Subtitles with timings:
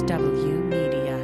[0.00, 1.18] MSW Media.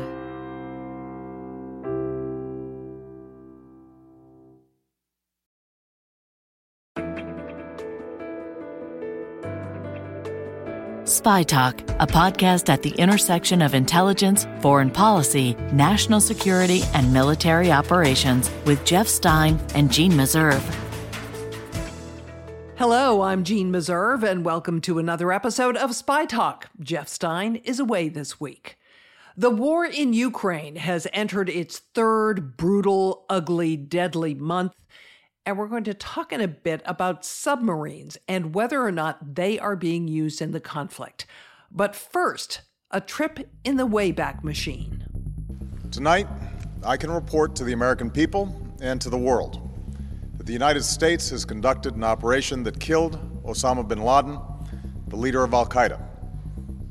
[11.05, 17.73] Spy Talk, a podcast at the intersection of intelligence, foreign policy, national security, and military
[17.73, 20.86] operations with Jeff Stein and Jeanne Meserve.
[22.79, 26.69] Hello, I'm Jeanne Meserve, and welcome to another episode of Spy Talk.
[26.79, 28.77] Jeff Stein is away this week.
[29.35, 34.75] The war in Ukraine has entered its third brutal, ugly, deadly month,
[35.47, 39.59] and we're going to talk in a bit about submarines and whether or not they
[39.59, 41.25] are being used in the conflict.
[41.71, 45.03] But first, a trip in the Wayback Machine.
[45.91, 46.27] Tonight,
[46.85, 49.66] I can report to the American people and to the world
[50.47, 54.39] the United States has conducted an operation that killed Osama bin Laden,
[55.09, 56.01] the leader of Al Qaeda,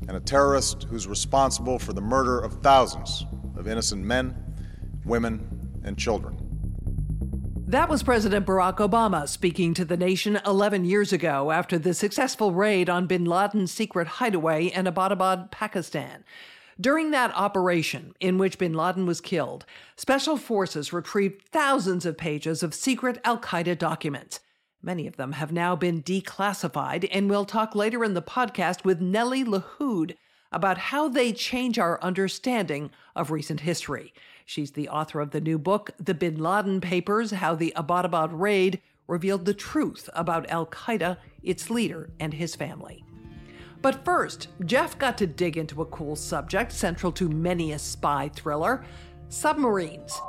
[0.08, 3.24] and a terrorist who's responsible for the murder of thousands
[3.56, 4.36] of innocent men,
[5.06, 6.36] women, and children.
[7.66, 12.52] That was President Barack Obama speaking to the nation 11 years ago after the successful
[12.52, 16.24] raid on bin Laden's secret hideaway in Abbottabad, Pakistan.
[16.78, 19.64] During that operation, in which bin Laden was killed,
[19.96, 24.40] special forces retrieved thousands of pages of secret Al Qaeda documents.
[24.82, 29.00] Many of them have now been declassified, and we'll talk later in the podcast with
[29.00, 30.16] Nelly Lahoud
[30.52, 34.12] about how they change our understanding of recent history.
[34.44, 38.82] She's the author of the new book, The Bin Laden Papers How the Abbottabad Raid
[39.08, 43.05] Revealed the Truth About Al Qaeda, its leader, and his family.
[43.82, 48.30] But first, Jeff got to dig into a cool subject central to many a spy
[48.34, 48.84] thriller
[49.28, 50.20] submarines.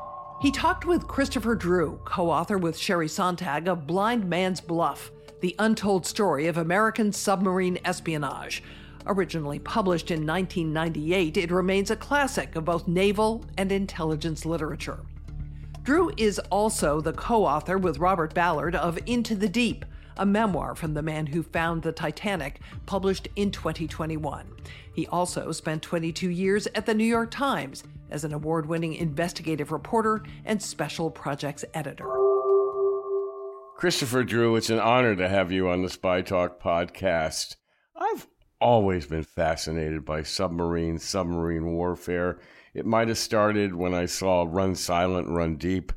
[0.42, 5.56] He talked with Christopher Drew, co author with Sherry Sontag of Blind Man's Bluff The
[5.58, 8.62] Untold Story of American Submarine Espionage.
[9.08, 15.00] Originally published in 1998, it remains a classic of both naval and intelligence literature.
[15.84, 19.86] Drew is also the co author with Robert Ballard of Into the Deep
[20.17, 24.52] a memoir from the man who found the Titanic, published in 2021.
[24.94, 29.72] He also spent 22 years at the New York Times as an award winning investigative
[29.72, 32.10] reporter and special projects editor.
[33.76, 37.58] Christopher Drew, it's an honor to have you on the Spy Talk podcast.
[37.95, 38.28] I've
[38.60, 42.39] always been fascinated by submarines, submarine warfare.
[42.73, 45.94] It might have started when I saw Run Silent, Run Deep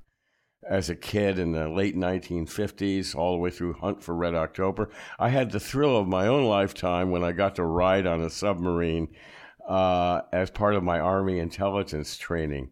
[0.68, 4.90] as a kid in the late 1950s, all the way through Hunt for Red October.
[5.18, 8.30] I had the thrill of my own lifetime when I got to ride on a
[8.30, 9.08] submarine
[9.66, 12.70] uh, as part of my Army intelligence training.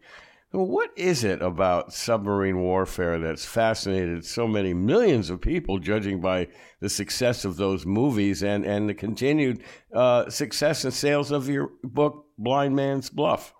[0.50, 6.48] What is it about submarine warfare that's fascinated so many millions of people, judging by
[6.80, 9.62] the success of those movies and, and the continued
[9.92, 13.52] uh, success and sales of your book, Blind Man's Bluff?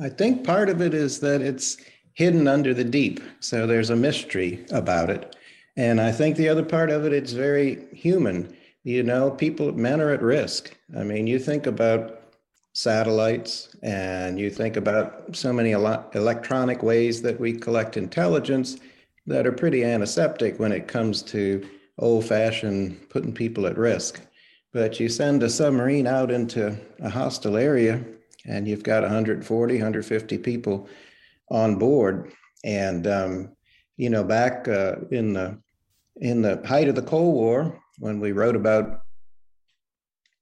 [0.00, 1.78] I think part of it is that it's
[2.18, 3.20] hidden under the deep.
[3.38, 5.36] So there's a mystery about it.
[5.76, 8.56] And I think the other part of it, it's very human.
[8.82, 10.76] You know, people, men are at risk.
[10.98, 12.34] I mean, you think about
[12.72, 18.78] satellites and you think about so many electronic ways that we collect intelligence
[19.28, 21.64] that are pretty antiseptic when it comes to
[22.00, 24.20] old fashioned putting people at risk.
[24.72, 28.04] But you send a submarine out into a hostile area
[28.44, 30.88] and you've got 140, 150 people
[31.50, 32.32] on board.
[32.64, 33.56] And um,
[33.96, 35.58] you know, back uh, in the
[36.20, 39.02] in the height of the Cold War, when we wrote about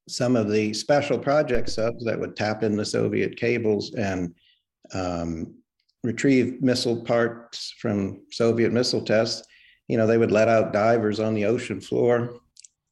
[0.07, 4.33] some of the special project subs that would tap into Soviet cables and
[4.93, 5.55] um,
[6.03, 9.45] retrieve missile parts from Soviet missile tests,
[9.87, 12.39] you know, they would let out divers on the ocean floor,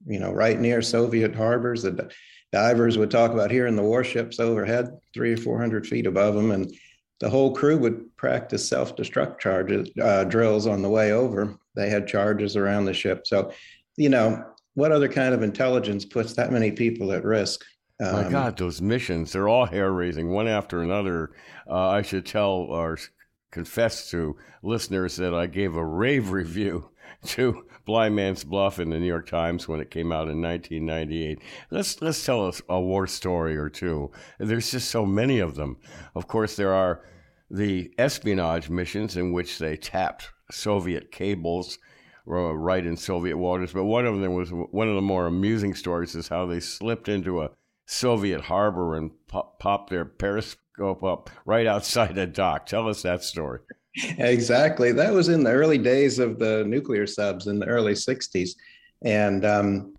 [0.06, 1.84] you know, right near Soviet harbors.
[1.84, 2.12] The
[2.52, 6.52] divers would talk about hearing the warships overhead, three or 400 feet above them.
[6.52, 6.74] And
[7.20, 11.56] the whole crew would practice self-destruct charges uh, drills on the way over.
[11.76, 13.26] They had charges around the ship.
[13.26, 13.52] So,
[13.96, 14.44] you know,
[14.74, 17.64] what other kind of intelligence puts that many people at risk?
[18.02, 21.32] Um, My God, those missions, they're all hair raising, one after another.
[21.70, 22.98] Uh, I should tell or
[23.52, 26.90] confess to listeners that I gave a rave review
[27.28, 31.40] to Blind Man's Bluff in the New York Times when it came out in 1998.
[31.70, 34.12] Let's let's tell us a war story or two.
[34.40, 35.78] There's just so many of them.
[36.16, 37.04] Of course, there are
[37.50, 41.78] the espionage missions in which they tapped Soviet cables
[42.28, 43.74] uh, right in Soviet waters.
[43.74, 47.08] But one of them was one of the more amusing stories is how they slipped
[47.08, 47.52] into a
[47.86, 52.66] Soviet harbor and pop, popped their periscope up right outside a dock.
[52.66, 53.60] Tell us that story
[54.18, 54.92] exactly.
[54.92, 58.52] That was in the early days of the nuclear subs in the early 60s.
[59.04, 59.94] And um,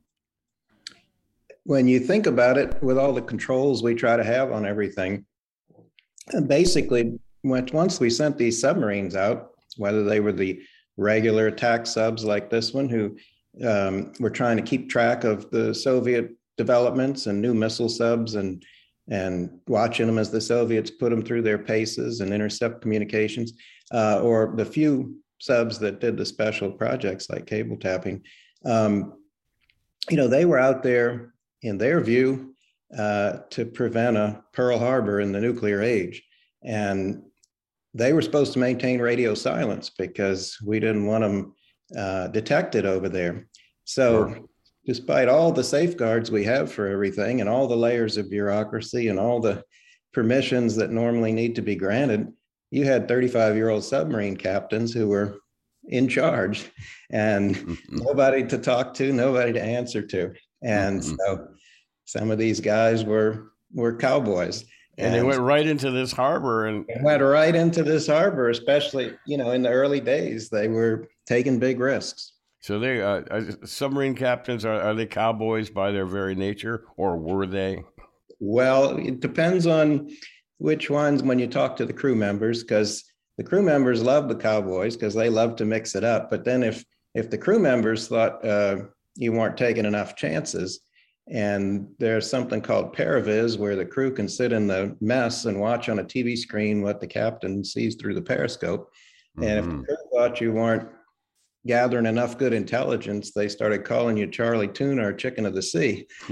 [1.64, 5.24] when you think about it, with all the controls we try to have on everything,
[6.46, 10.60] basically, once we sent these submarines out, whether they were the
[10.96, 13.16] regular attack subs like this one, who
[13.66, 18.64] um, were trying to keep track of the Soviet developments and new missile subs and
[19.08, 23.52] and watching them as the Soviets put them through their paces and intercept communications,
[23.92, 28.22] uh, or the few subs that did the special projects like cable tapping.
[28.64, 29.14] Um,
[30.10, 32.54] you know, they were out there, in their view,
[32.96, 36.22] uh, to prevent a Pearl Harbor in the nuclear age.
[36.62, 37.22] And
[37.94, 41.54] they were supposed to maintain radio silence because we didn't want them
[41.96, 43.48] uh, detected over there.
[43.84, 44.40] So, sure.
[44.84, 49.18] despite all the safeguards we have for everything and all the layers of bureaucracy and
[49.18, 49.62] all the
[50.12, 52.32] permissions that normally need to be granted,
[52.70, 55.38] you had 35 year old submarine captains who were
[55.88, 56.70] in charge
[57.10, 57.96] and mm-hmm.
[57.96, 60.32] nobody to talk to, nobody to answer to.
[60.62, 61.14] And mm-hmm.
[61.18, 61.48] so
[62.04, 64.64] some of these guys were were cowboys.
[64.98, 69.12] And, and they went right into this harbor and went right into this harbor, especially,
[69.26, 72.32] you know, in the early days, they were taking big risks.
[72.60, 73.22] So they uh,
[73.64, 77.84] submarine captains are, are they cowboys by their very nature, or were they?
[78.40, 80.10] Well, it depends on
[80.58, 83.04] which ones when you talk to the crew members, because
[83.36, 86.30] the crew members love the cowboys because they love to mix it up.
[86.30, 88.78] But then if if the crew members thought uh,
[89.14, 90.80] you weren't taking enough chances,
[91.28, 95.88] and there's something called paraviz where the crew can sit in the mess and watch
[95.88, 98.90] on a TV screen what the captain sees through the periscope.
[99.36, 99.42] Mm-hmm.
[99.42, 99.82] And if the mm-hmm.
[99.82, 100.88] crew thought you weren't
[101.66, 106.06] gathering enough good intelligence, they started calling you Charlie Tuna or Chicken of the Sea.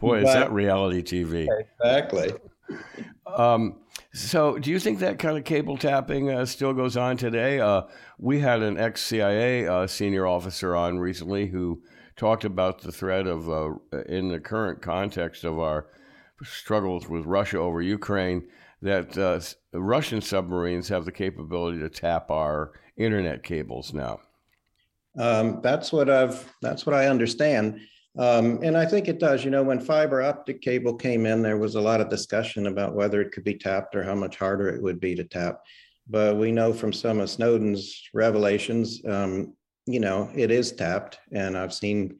[0.00, 1.48] Boy, is that reality TV.
[1.80, 2.32] Exactly.
[3.26, 3.80] Um,
[4.14, 7.60] so, do you think that kind of cable tapping uh, still goes on today?
[7.60, 7.82] Uh,
[8.18, 11.82] we had an ex CIA uh, senior officer on recently who
[12.16, 13.70] talked about the threat of, uh,
[14.06, 15.86] in the current context of our
[16.42, 18.46] struggles with Russia over Ukraine,
[18.82, 19.40] that uh,
[19.78, 24.20] Russian submarines have the capability to tap our internet cables now.
[25.18, 26.52] Um, that's what I've.
[26.62, 27.80] That's what I understand,
[28.18, 29.44] um, and I think it does.
[29.44, 32.94] You know, when fiber optic cable came in, there was a lot of discussion about
[32.94, 35.60] whether it could be tapped or how much harder it would be to tap.
[36.08, 39.54] But we know from some of Snowden's revelations, um,
[39.86, 42.18] you know, it is tapped, and I've seen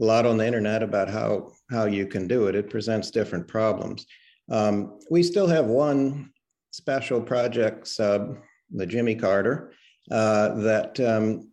[0.00, 2.54] a lot on the internet about how how you can do it.
[2.54, 4.06] It presents different problems.
[4.50, 6.32] Um, we still have one
[6.72, 8.36] special project sub,
[8.70, 9.72] the Jimmy Carter,
[10.10, 11.50] uh, that um,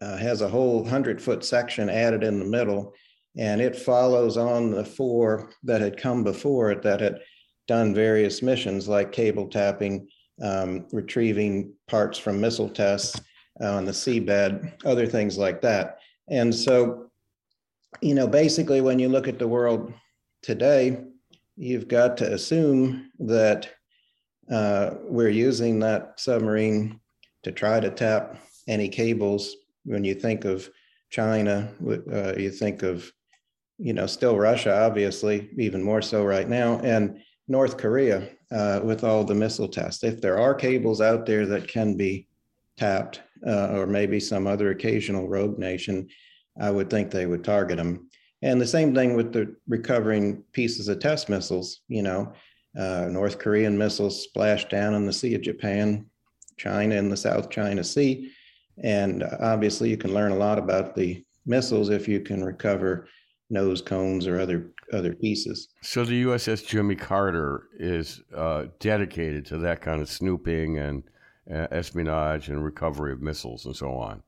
[0.00, 2.94] uh, has a whole hundred foot section added in the middle,
[3.38, 7.20] and it follows on the four that had come before it that had
[7.66, 10.08] done various missions like cable tapping,
[10.42, 13.20] um, retrieving parts from missile tests
[13.60, 15.98] on the seabed, other things like that.
[16.28, 17.10] And so,
[18.02, 19.92] you know, basically, when you look at the world
[20.42, 20.98] today,
[21.56, 23.70] you've got to assume that
[24.50, 27.00] uh, we're using that submarine
[27.42, 28.36] to try to tap
[28.68, 29.56] any cables.
[29.84, 30.68] When you think of
[31.10, 31.72] China,
[32.12, 33.10] uh, you think of,
[33.78, 39.04] you know, still Russia, obviously, even more so right now, and North Korea uh, with
[39.04, 40.02] all the missile tests.
[40.04, 42.26] If there are cables out there that can be
[42.76, 46.08] tapped, uh, or maybe some other occasional rogue nation,
[46.60, 48.05] I would think they would target them.
[48.42, 51.80] And the same thing with the recovering pieces of test missiles.
[51.88, 52.32] You know,
[52.78, 56.06] uh, North Korean missiles splashed down in the Sea of Japan,
[56.58, 58.30] China in the South China Sea.
[58.82, 63.08] And obviously, you can learn a lot about the missiles if you can recover
[63.48, 65.68] nose cones or other other pieces.
[65.82, 71.02] So the USS Jimmy Carter is uh, dedicated to that kind of snooping and
[71.52, 74.22] uh, espionage and recovery of missiles and so on.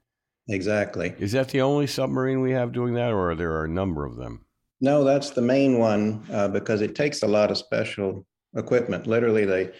[0.48, 1.14] Exactly.
[1.18, 4.16] Is that the only submarine we have doing that, or are there a number of
[4.16, 4.44] them?
[4.80, 8.26] No, that's the main one uh, because it takes a lot of special
[8.56, 9.06] equipment.
[9.06, 9.70] Literally, they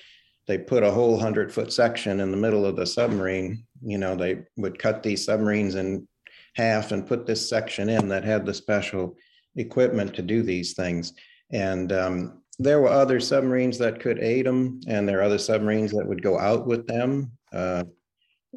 [0.46, 3.64] they put a whole hundred foot section in the middle of the submarine.
[3.82, 6.06] You know, they would cut these submarines in
[6.54, 9.16] half and put this section in that had the special
[9.56, 11.12] equipment to do these things.
[11.50, 15.92] And um, there were other submarines that could aid them, and there are other submarines
[15.92, 17.30] that would go out with them.
[17.52, 17.84] Uh,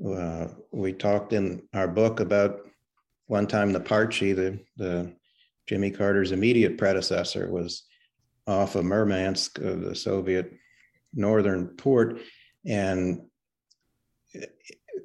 [0.05, 2.62] uh, we talked in our book about
[3.27, 5.13] one time the Parche, the, the
[5.67, 7.83] Jimmy Carter's immediate predecessor, was
[8.48, 10.51] off of Murmansk, uh, the Soviet
[11.13, 12.19] northern port,
[12.65, 13.21] and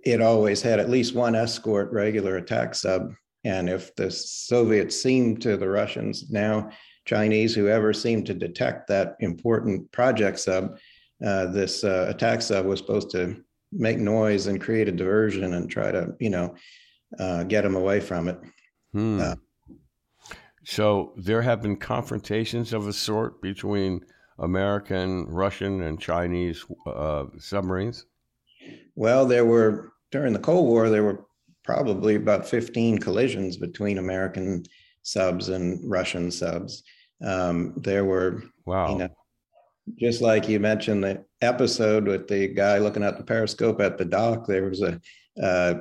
[0.05, 3.13] it always had at least one escort regular attack sub.
[3.45, 6.71] And if the Soviets seemed to the Russians now
[7.05, 10.79] Chinese, whoever seemed to detect that important project sub,
[11.25, 15.71] uh, this uh, attack sub was supposed to make noise and create a diversion and
[15.71, 16.55] try to, you know,
[17.19, 18.39] uh, get them away from it.
[18.93, 19.21] Hmm.
[19.21, 19.35] Uh,
[20.65, 24.01] So there have been confrontations of a sort between
[24.41, 28.05] American, Russian, and Chinese uh, submarines.
[28.97, 30.91] Well, there were during the Cold War.
[30.91, 31.25] There were
[31.63, 34.65] probably about 15 collisions between American
[35.03, 36.83] subs and Russian subs.
[37.25, 38.91] Um, there were, wow.
[38.91, 39.09] you know,
[39.95, 44.05] just like you mentioned the episode with the guy looking at the periscope at the
[44.05, 45.01] dock, there was a
[45.43, 45.75] uh,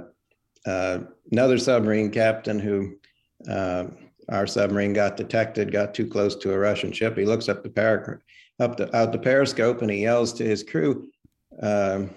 [0.66, 1.00] uh,
[1.32, 2.96] another submarine captain who
[3.50, 3.86] uh,
[4.30, 7.18] our submarine got detected, got too close to a Russian ship.
[7.18, 8.22] He looks up the par-
[8.60, 11.10] up the out the periscope and he yells to his crew,
[11.62, 12.10] um,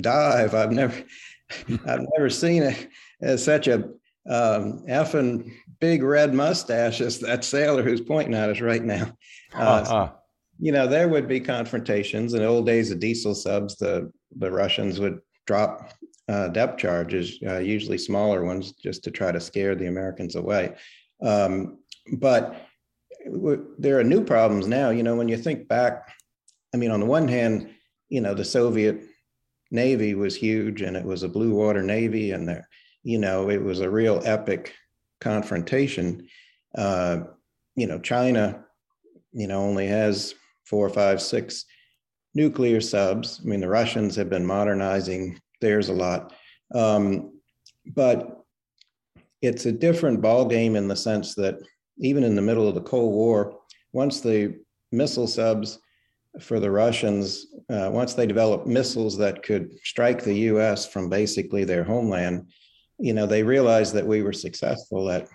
[0.00, 1.02] "Dive!" I've never,
[1.86, 2.74] I've never seen
[3.22, 3.90] a, such a
[4.28, 9.16] um, effing big red mustache as that sailor who's pointing at us right now.
[9.54, 10.12] Uh, uh-huh.
[10.60, 12.34] You know, there would be confrontations.
[12.34, 15.92] In old days of diesel subs, the the Russians would drop
[16.28, 20.74] uh, depth charges, uh, usually smaller ones, just to try to scare the Americans away.
[21.22, 21.78] Um,
[22.18, 22.66] but
[23.24, 24.90] w- there are new problems now.
[24.90, 26.12] You know, when you think back,
[26.74, 27.70] I mean, on the one hand,
[28.08, 29.04] you know, the Soviet
[29.70, 32.68] Navy was huge and it was a blue water Navy, and there,
[33.02, 34.74] you know, it was a real epic
[35.20, 36.28] confrontation.
[36.76, 37.20] Uh,
[37.74, 38.64] you know, China,
[39.32, 40.34] you know, only has
[40.68, 41.64] four, five, six
[42.34, 43.40] nuclear subs.
[43.42, 46.32] I mean, the Russians have been modernizing theirs a lot.
[46.74, 47.40] Um,
[47.94, 48.44] but
[49.40, 51.56] it's a different ball game in the sense that
[51.98, 53.58] even in the middle of the Cold War,
[53.92, 54.58] once the
[54.92, 55.78] missile subs
[56.40, 60.86] for the Russians, uh, once they developed missiles that could strike the U.S.
[60.86, 62.48] from basically their homeland,
[62.98, 65.28] you know, they realized that we were successful at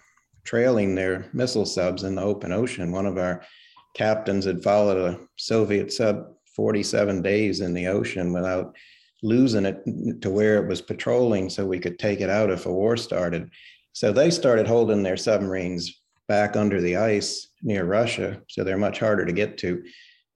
[0.44, 2.92] trailing their missile subs in the open ocean.
[2.92, 3.44] One of our
[3.93, 8.75] captains had followed a Soviet sub 47 days in the ocean without
[9.21, 9.81] losing it
[10.21, 13.50] to where it was patrolling so we could take it out if a war started.
[13.93, 19.00] So they started holding their submarines back under the ice near Russia, so they're much
[19.00, 19.83] harder to get to.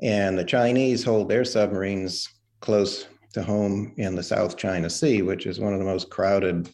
[0.02, 2.30] And the Chinese hold their submarines
[2.62, 6.70] close to home in the South China Sea, which is one of the most crowded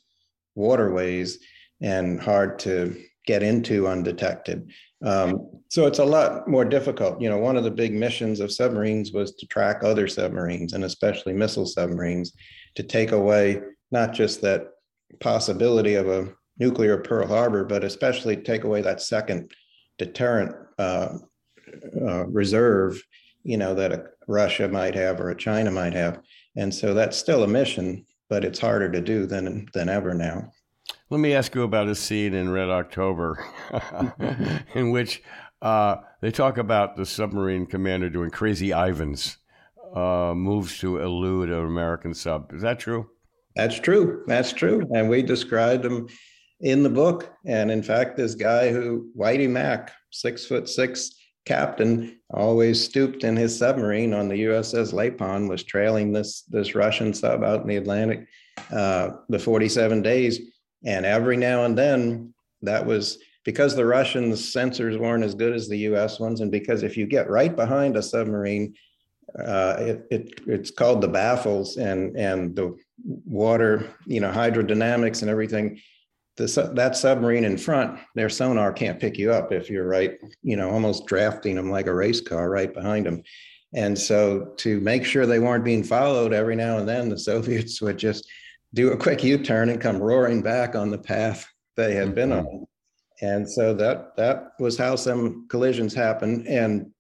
[0.55, 1.39] waterways
[1.81, 4.71] and hard to get into undetected.
[5.03, 7.19] Um, so it's a lot more difficult.
[7.19, 10.83] You know, one of the big missions of submarines was to track other submarines and
[10.83, 12.33] especially missile submarines
[12.75, 14.67] to take away not just that
[15.19, 19.51] possibility of a nuclear Pearl Harbor, but especially take away that second
[19.98, 21.17] deterrent uh,
[22.01, 23.01] uh, reserve,
[23.43, 26.22] you know, that Russia might have or a China might have.
[26.55, 30.51] And so that's still a mission, but it's harder to do than than ever now.
[31.13, 33.46] Let me ask you about a scene in Red October,
[34.74, 35.22] in which
[35.62, 39.38] uh, they talk about the submarine commander doing crazy Ivans
[39.96, 42.51] uh, moves to elude an American sub.
[42.51, 43.12] Is that true?
[43.55, 44.24] That's true.
[44.25, 44.88] That's true.
[44.91, 46.08] And we described them
[46.62, 47.32] in the book.
[47.46, 51.12] And in fact, this guy who, Whitey Mack, six foot six
[51.46, 57.13] captain, always stooped in his submarine on the USS Lapon, was trailing this, this Russian
[57.13, 58.25] sub out in the Atlantic
[58.72, 60.39] uh, the 47 days.
[60.85, 65.67] And every now and then, that was because the Russians' sensors weren't as good as
[65.67, 66.41] the US ones.
[66.41, 68.73] And because if you get right behind a submarine,
[69.37, 72.77] uh, it, it, it's called the baffles and and the
[73.25, 75.79] water you know hydrodynamics and everything
[76.35, 80.55] the, that submarine in front, their sonar can't pick you up if you're right, you
[80.55, 83.23] know, almost drafting them like a race car right behind them.
[83.75, 87.81] And so to make sure they weren't being followed every now and then, the Soviets
[87.81, 88.27] would just
[88.74, 92.46] do a quick U-turn and come roaring back on the path they had been on.
[92.46, 93.25] Mm-hmm.
[93.25, 96.48] And so that that was how some collisions happened.
[96.48, 96.92] And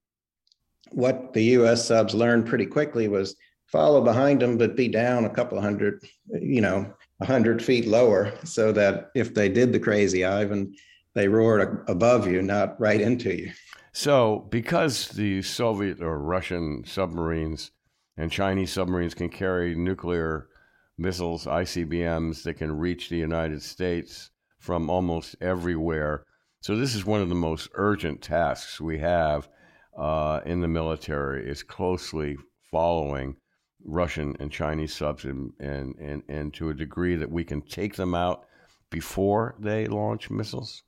[0.91, 3.35] what the US subs learned pretty quickly was
[3.67, 6.77] follow behind them, but be down a couple hundred, you know,
[7.21, 10.73] a 100 feet lower so that if they did the crazy Ivan,
[11.15, 13.51] they roared above you, not right into you.
[13.91, 17.71] So, because the Soviet or Russian submarines
[18.17, 20.47] and Chinese submarines can carry nuclear
[20.97, 26.25] missiles, ICBMs, that can reach the United States from almost everywhere.
[26.61, 29.49] So, this is one of the most urgent tasks we have
[29.97, 32.37] uh, in the military is closely
[32.71, 33.35] following
[33.83, 37.95] Russian and Chinese subs, and, and, and, and to a degree that we can take
[37.95, 38.45] them out
[38.89, 40.83] before they launch missiles?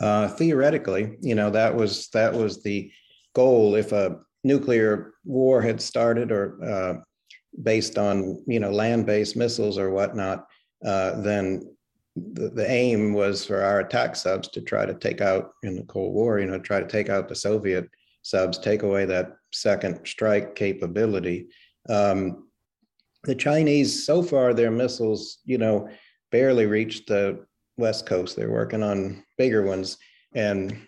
[0.00, 2.90] Uh, theoretically, you know that was that was the
[3.32, 3.76] goal.
[3.76, 6.94] If a nuclear war had started, or uh,
[7.62, 10.46] based on you know land-based missiles or whatnot,
[10.84, 11.74] uh, then
[12.16, 15.84] the, the aim was for our attack subs to try to take out in the
[15.84, 17.88] Cold War, you know, try to take out the Soviet
[18.22, 21.48] subs, take away that second strike capability.
[21.88, 22.48] Um,
[23.24, 25.88] the Chinese, so far, their missiles, you know,
[26.30, 27.44] barely reached the
[27.76, 28.36] west coast.
[28.36, 29.98] They're working on bigger ones,
[30.34, 30.78] and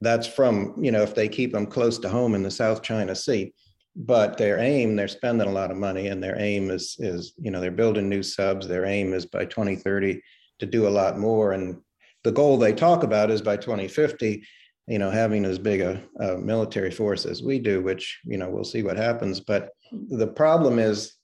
[0.00, 3.14] that's from, you know, if they keep them close to home in the South China
[3.14, 3.52] Sea.
[3.94, 7.50] But their aim, they're spending a lot of money, and their aim is, is you
[7.50, 8.66] know, they're building new subs.
[8.66, 10.20] Their aim is by 2030
[10.60, 11.52] to do a lot more.
[11.52, 11.80] And
[12.24, 14.42] the goal they talk about is by 2050,
[14.86, 18.48] you know, having as big a, a military force as we do, which, you know,
[18.48, 19.40] we'll see what happens.
[19.40, 21.14] But the problem is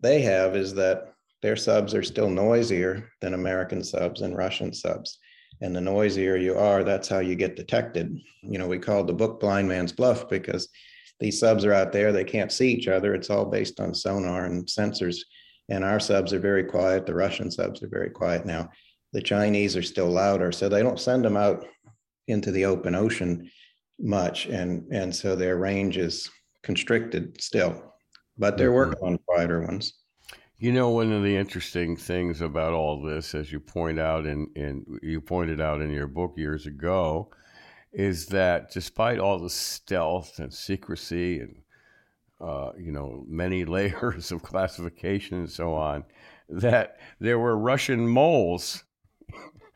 [0.00, 1.12] they have is that
[1.42, 5.18] their subs are still noisier than American subs and Russian subs.
[5.60, 8.16] And the noisier you are, that's how you get detected.
[8.42, 10.68] You know, we call the book blind man's bluff because
[11.20, 13.14] these subs are out there, they can't see each other.
[13.14, 15.18] It's all based on sonar and sensors.
[15.68, 17.06] And our subs are very quiet.
[17.06, 18.70] The Russian subs are very quiet now.
[19.12, 20.52] The Chinese are still louder.
[20.52, 21.66] So they don't send them out
[22.28, 23.50] into the open ocean
[23.98, 24.46] much.
[24.46, 26.30] And, and so their range is
[26.62, 27.94] constricted still,
[28.36, 28.76] but they're mm-hmm.
[28.76, 29.94] working on quieter ones.
[30.58, 34.48] You know, one of the interesting things about all this, as you point out in,
[34.56, 37.30] in you pointed out in your book years ago,
[37.98, 41.56] is that despite all the stealth and secrecy and
[42.40, 46.04] uh, you know many layers of classification and so on,
[46.48, 48.84] that there were Russian moles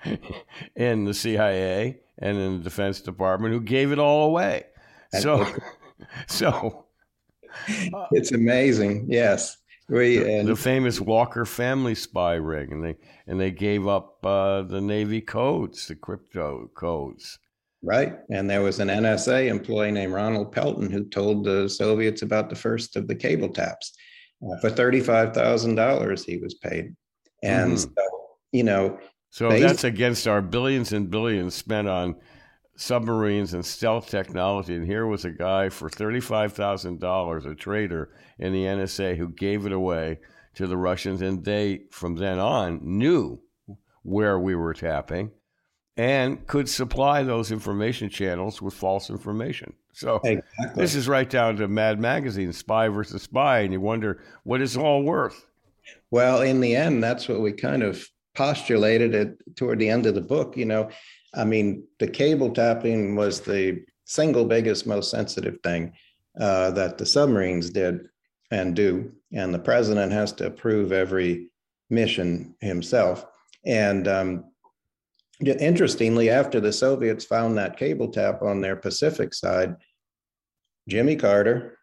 [0.76, 4.66] in the CIA and in the Defense Department who gave it all away.
[5.18, 5.44] So,
[6.28, 6.86] so
[7.92, 9.06] uh, it's amazing.
[9.08, 9.56] Yes.
[9.88, 14.62] We, the, the, famous Walker family spy ring, and they and they gave up uh,
[14.62, 17.40] the Navy codes, the crypto codes.
[17.84, 22.48] Right, and there was an NSA employee named Ronald Pelton who told the Soviets about
[22.48, 23.92] the first of the cable taps.
[24.44, 26.94] Uh, for thirty-five thousand dollars, he was paid,
[27.42, 27.78] and mm.
[27.78, 28.04] so,
[28.52, 28.98] you know.
[29.30, 32.16] So that's against our billions and billions spent on
[32.76, 34.74] submarines and stealth technology.
[34.74, 39.72] And here was a guy for $35,000, a traitor in the NSA, who gave it
[39.72, 40.18] away
[40.54, 41.22] to the Russians.
[41.22, 43.40] And they, from then on, knew
[44.02, 45.30] where we were tapping
[45.96, 49.74] and could supply those information channels with false information.
[49.92, 50.82] So exactly.
[50.82, 53.60] this is right down to Mad Magazine, spy versus spy.
[53.60, 55.46] And you wonder what is all worth.
[56.10, 60.14] Well, in the end, that's what we kind of postulated it toward the end of
[60.14, 60.56] the book.
[60.56, 60.88] You know,
[61.34, 65.92] I mean, the cable tapping was the single biggest, most sensitive thing
[66.40, 68.08] uh, that the submarines did
[68.50, 69.12] and do.
[69.32, 71.48] And the president has to approve every
[71.90, 73.26] mission himself.
[73.64, 74.44] And um,
[75.42, 79.76] interestingly, after the Soviets found that cable tap on their Pacific side,
[80.88, 81.78] Jimmy Carter,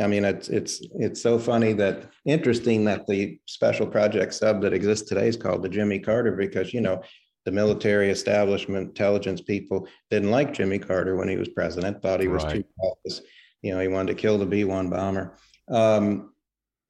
[0.00, 4.72] I mean, it's it's it's so funny that interesting that the special project sub that
[4.72, 7.02] exists today is called the Jimmy Carter because you know
[7.44, 12.28] the military establishment, intelligence people didn't like Jimmy Carter when he was president, thought he
[12.28, 12.56] was right.
[12.56, 13.20] too cautious.
[13.62, 15.36] You know, he wanted to kill the B 1 bomber,
[15.70, 16.32] um,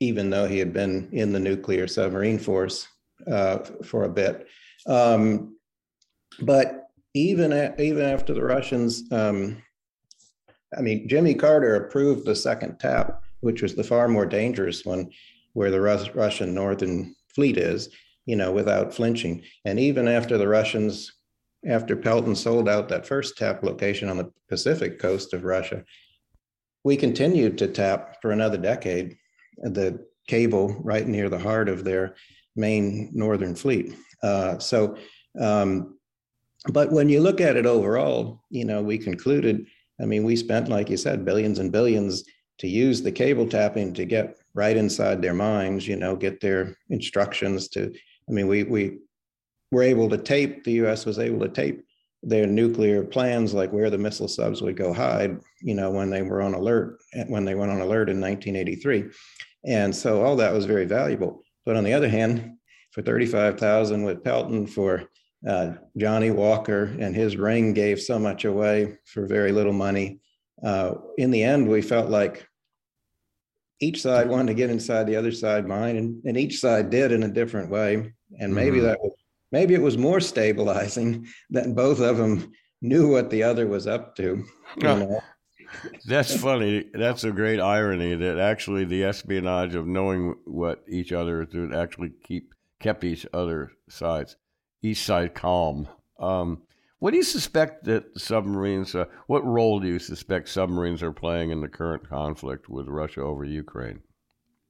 [0.01, 2.87] even though he had been in the nuclear submarine force
[3.31, 4.47] uh, for a bit.
[4.87, 5.57] Um,
[6.40, 9.62] but even, a, even after the Russians, um,
[10.77, 15.11] I mean, Jimmy Carter approved the second tap, which was the far more dangerous one,
[15.53, 17.90] where the Rus- Russian Northern Fleet is
[18.27, 19.42] you know, without flinching.
[19.64, 21.12] And even after the Russians,
[21.66, 25.85] after Pelton sold out that first tap location on the Pacific coast of Russia,
[26.85, 29.16] we continued to tap for another decade
[29.59, 32.16] the cable right near the heart of their
[32.57, 33.94] main northern fleet.
[34.23, 34.97] Uh, so,
[35.38, 35.99] um,
[36.68, 39.66] but when you look at it overall, you know, we concluded,
[40.00, 42.24] I mean, we spent, like you said, billions and billions
[42.59, 46.77] to use the cable tapping to get right inside their minds, you know, get their
[46.88, 47.92] instructions to
[48.29, 48.98] I mean, we we
[49.70, 50.64] were able to tape.
[50.64, 51.05] The U.S.
[51.05, 51.85] was able to tape
[52.22, 55.40] their nuclear plans, like where the missile subs would go hide.
[55.61, 59.11] You know, when they were on alert, when they went on alert in 1983,
[59.66, 61.42] and so all that was very valuable.
[61.66, 62.57] But on the other hand,
[62.92, 65.05] for 35,000 with Pelton for
[65.47, 70.21] uh, Johnnie Walker and his ring gave so much away for very little money.
[70.63, 72.47] Uh, in the end, we felt like
[73.81, 77.13] each side wanted to get inside the other side mind, and, and each side did
[77.13, 78.13] in a different way.
[78.39, 78.87] And maybe mm-hmm.
[78.87, 79.13] that was
[79.53, 84.17] maybe it was more stabilizing that both of them knew what the other was up
[84.17, 84.45] to.
[86.07, 86.85] That's funny.
[86.93, 91.75] That's a great irony that actually the espionage of knowing what each other is doing
[91.75, 94.37] actually keep kept each other sides,
[94.85, 95.88] each side calm.
[96.18, 96.62] Um,
[96.99, 98.94] what do you suspect that submarines?
[98.94, 103.23] Uh, what role do you suspect submarines are playing in the current conflict with Russia
[103.23, 104.01] over Ukraine?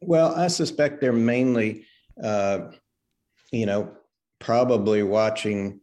[0.01, 1.87] Well, I suspect they're mainly,
[2.23, 2.71] uh,
[3.53, 3.93] you know,
[4.39, 5.81] probably watching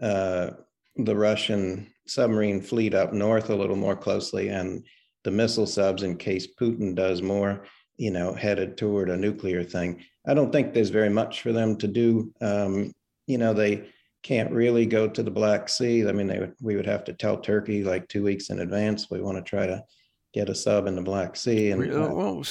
[0.00, 0.50] uh,
[0.96, 4.84] the Russian submarine fleet up north a little more closely, and
[5.24, 7.64] the missile subs in case Putin does more,
[7.96, 10.02] you know, headed toward a nuclear thing.
[10.26, 12.32] I don't think there's very much for them to do.
[12.40, 12.92] Um,
[13.26, 13.88] you know, they
[14.22, 16.08] can't really go to the Black Sea.
[16.08, 19.10] I mean, they would, we would have to tell Turkey like two weeks in advance
[19.10, 19.82] we want to try to
[20.32, 21.72] get a sub in the Black Sea.
[21.72, 22.42] And uh, well,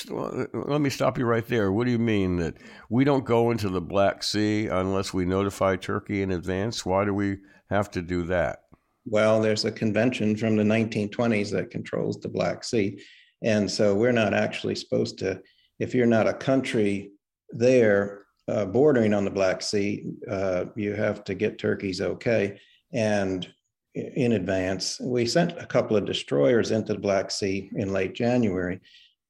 [0.54, 1.72] let me stop you right there.
[1.72, 2.56] What do you mean that
[2.90, 6.86] we don't go into the Black Sea unless we notify Turkey in advance?
[6.86, 7.38] Why do we
[7.70, 8.60] have to do that?
[9.06, 13.02] Well, there's a convention from the 1920s that controls the Black Sea.
[13.42, 15.42] And so we're not actually supposed to,
[15.80, 17.12] if you're not a country
[17.50, 18.21] there
[18.52, 22.60] uh, bordering on the Black Sea, uh, you have to get Turkey's okay.
[22.94, 23.48] And
[23.94, 25.00] in advance.
[25.02, 28.80] We sent a couple of destroyers into the Black Sea in late January,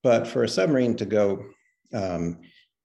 [0.03, 1.43] but for a submarine to go,
[1.93, 2.39] um,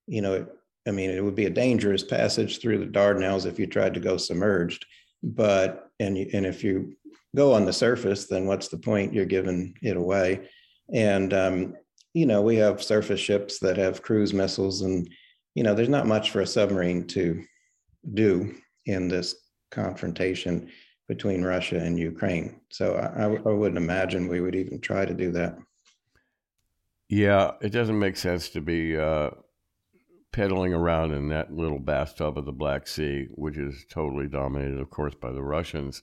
[0.07, 0.47] you know,
[0.89, 4.01] I mean, it would be a dangerous passage through the Dardanelles if you tried to
[4.01, 4.87] go submerged.
[5.23, 6.97] But and and if you
[7.35, 9.13] go on the surface, then what's the point?
[9.13, 10.49] You're giving it away.
[10.93, 11.75] And um,
[12.15, 15.09] you know, we have surface ships that have cruise missiles, and
[15.57, 17.43] you know, there's not much for a submarine to
[18.13, 19.35] do in this
[19.71, 20.69] confrontation
[21.09, 22.61] between Russia and Ukraine.
[22.71, 25.57] So I, I wouldn't imagine we would even try to do that.
[27.09, 29.31] Yeah, it doesn't make sense to be uh,
[30.31, 34.91] pedaling around in that little bathtub of the Black Sea, which is totally dominated, of
[34.91, 36.03] course, by the Russians.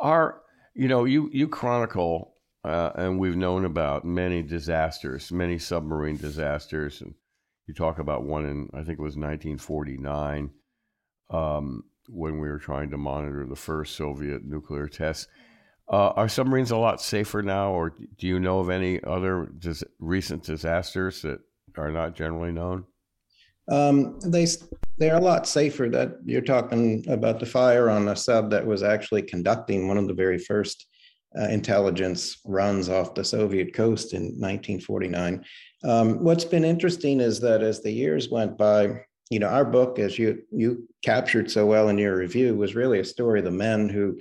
[0.00, 0.42] Are
[0.74, 7.00] you know you you chronicle uh, and we've known about many disasters, many submarine disasters,
[7.00, 7.14] and
[7.66, 10.50] you talk about one in I think it was 1949.
[11.30, 15.26] Um, when we were trying to monitor the first Soviet nuclear tests.
[15.88, 19.84] Uh, are submarines a lot safer now, or do you know of any other dis-
[20.00, 21.40] recent disasters that
[21.76, 22.84] are not generally known?
[23.70, 24.46] Um, they
[24.98, 25.88] they're a lot safer.
[25.88, 30.08] That you're talking about the fire on a sub that was actually conducting one of
[30.08, 30.86] the very first
[31.38, 35.44] uh, intelligence runs off the Soviet coast in 1949.
[35.84, 39.98] Um, what's been interesting is that as the years went by, you know, our book,
[39.98, 43.50] as you you captured so well in your review, was really a story of the
[43.50, 44.18] men who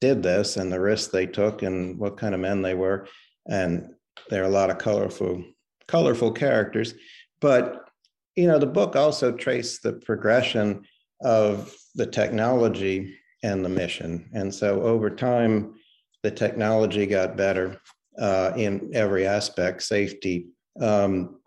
[0.00, 3.06] did this and the risks they took and what kind of men they were.
[3.48, 3.94] And
[4.28, 5.44] there are a lot of colorful,
[5.86, 6.94] colorful characters.
[7.40, 7.88] But
[8.34, 10.84] you know, the book also traced the progression
[11.22, 14.28] of the technology and the mission.
[14.34, 15.74] And so over time,
[16.22, 17.80] the technology got better
[18.18, 20.48] uh, in every aspect, safety,
[20.80, 21.40] um,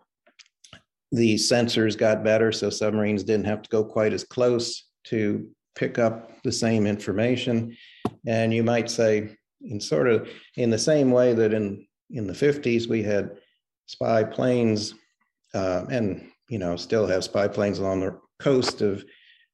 [1.12, 5.98] the sensors got better, so submarines didn't have to go quite as close to pick
[5.98, 7.76] up the same information.
[8.26, 12.32] And you might say, in sort of in the same way that in in the
[12.32, 13.36] 50s we had
[13.86, 14.94] spy planes,
[15.54, 19.04] uh, and you know still have spy planes along the coast of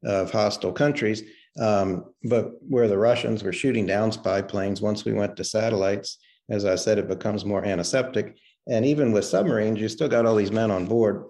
[0.04, 1.22] of hostile countries.
[1.58, 6.18] Um, but where the Russians were shooting down spy planes, once we went to satellites,
[6.50, 8.36] as I said, it becomes more antiseptic.
[8.68, 11.24] And even with submarines, you still got all these men on board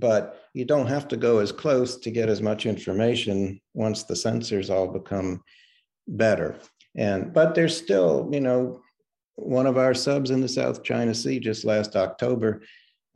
[0.00, 4.14] but you don't have to go as close to get as much information once the
[4.14, 5.42] sensors all become
[6.08, 6.58] better.
[6.96, 8.80] And but there's still, you know,
[9.36, 12.62] one of our subs in the South China Sea just last October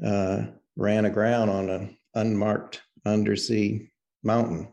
[0.04, 0.44] uh,
[0.76, 3.90] ran aground on an unmarked undersea
[4.22, 4.72] mountain.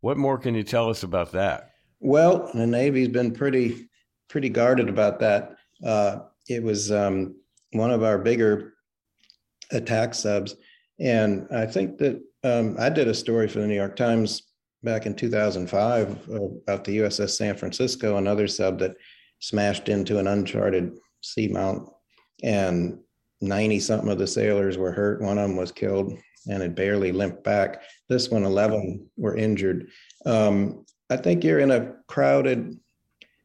[0.00, 1.70] What more can you tell us about that?
[2.00, 3.88] Well, the Navy's been pretty
[4.28, 5.56] pretty guarded about that.
[5.84, 7.36] Uh, it was um,
[7.74, 8.74] one of our bigger
[9.72, 10.56] attack subs
[11.00, 14.42] and I think that um, I did a story for the New York Times
[14.82, 18.96] back in 2005 about the USS San Francisco, another sub that
[19.40, 21.90] smashed into an uncharted seamount,
[22.42, 22.98] and
[23.40, 25.22] 90 something of the sailors were hurt.
[25.22, 27.82] One of them was killed and it barely limped back.
[28.08, 29.88] This one, 11 were injured.
[30.26, 32.78] Um, I think you're in a crowded,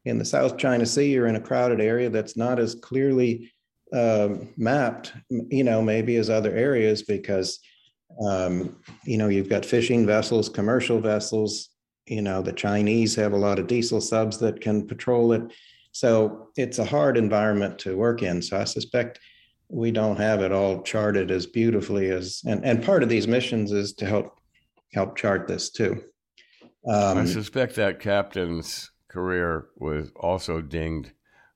[0.04, 3.50] in the South China Sea, you're in a crowded area that's not as clearly
[3.92, 7.60] uh, mapped, you know, maybe as other areas because,
[8.24, 11.70] um, you know, you've got fishing vessels, commercial vessels.
[12.06, 15.42] You know, the Chinese have a lot of diesel subs that can patrol it.
[15.92, 18.42] So it's a hard environment to work in.
[18.42, 19.20] So I suspect
[19.68, 23.70] we don't have it all charted as beautifully as, and, and part of these missions
[23.70, 24.36] is to help
[24.92, 26.02] help chart this too.
[26.88, 31.12] Um, I suspect that captain's career was also dinged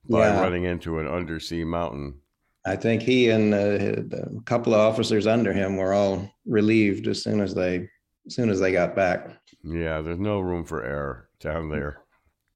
[0.09, 0.41] by yeah.
[0.41, 2.21] running into an undersea mountain.
[2.67, 7.23] I think he and uh, a couple of officers under him were all relieved as
[7.23, 7.89] soon as they
[8.27, 9.29] as soon as they got back.
[9.63, 12.03] Yeah, there's no room for error down there.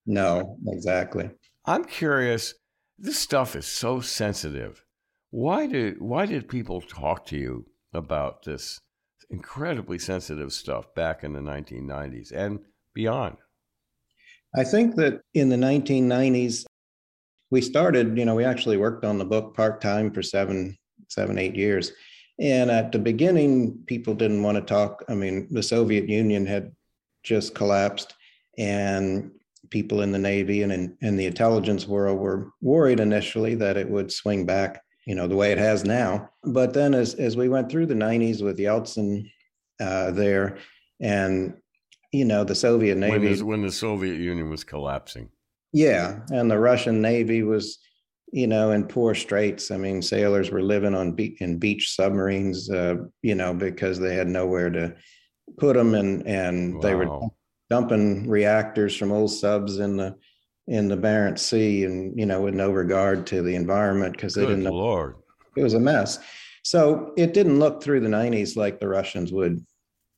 [0.07, 1.31] No, exactly.
[1.66, 2.55] I'm curious.
[2.99, 4.83] This stuff is so sensitive.
[5.31, 8.81] Why did why did people talk to you about this
[9.31, 12.61] incredibly sensitive stuff back in the 1990s and
[12.94, 13.37] beyond?
[14.57, 16.64] I think that in the 1990s,
[17.51, 20.77] we started, you know, we actually worked on the book part time for seven,
[21.09, 21.93] seven, eight years.
[22.39, 25.05] And at the beginning, people didn't want to talk.
[25.09, 26.73] I mean, the Soviet Union had
[27.25, 28.15] just collapsed,
[28.57, 29.33] and
[29.71, 33.89] people in the Navy and in, in the intelligence world were worried initially that it
[33.89, 36.31] would swing back, you know, the way it has now.
[36.45, 39.31] But then as, as we went through the 90s with Yeltsin
[39.81, 40.59] uh, there
[41.01, 41.55] and,
[42.13, 43.35] you know, the Soviet Navy.
[43.35, 45.29] When, when the Soviet Union was collapsing.
[45.72, 46.20] Yeah.
[46.31, 47.78] And the Russian Navy was,
[48.33, 49.70] you know, in poor straits.
[49.70, 54.14] I mean, sailors were living on be- in beach submarines, uh, you know, because they
[54.14, 54.94] had nowhere to
[55.59, 56.81] put them and, and wow.
[56.81, 57.28] they were
[57.70, 60.16] dumping reactors from old subs in the
[60.68, 64.44] in the Barents Sea, and you know, with no regard to the environment because they
[64.44, 64.72] didn't know.
[64.72, 65.16] Lord,
[65.57, 66.18] it was a mess.
[66.62, 69.64] So it didn't look through the '90s like the Russians would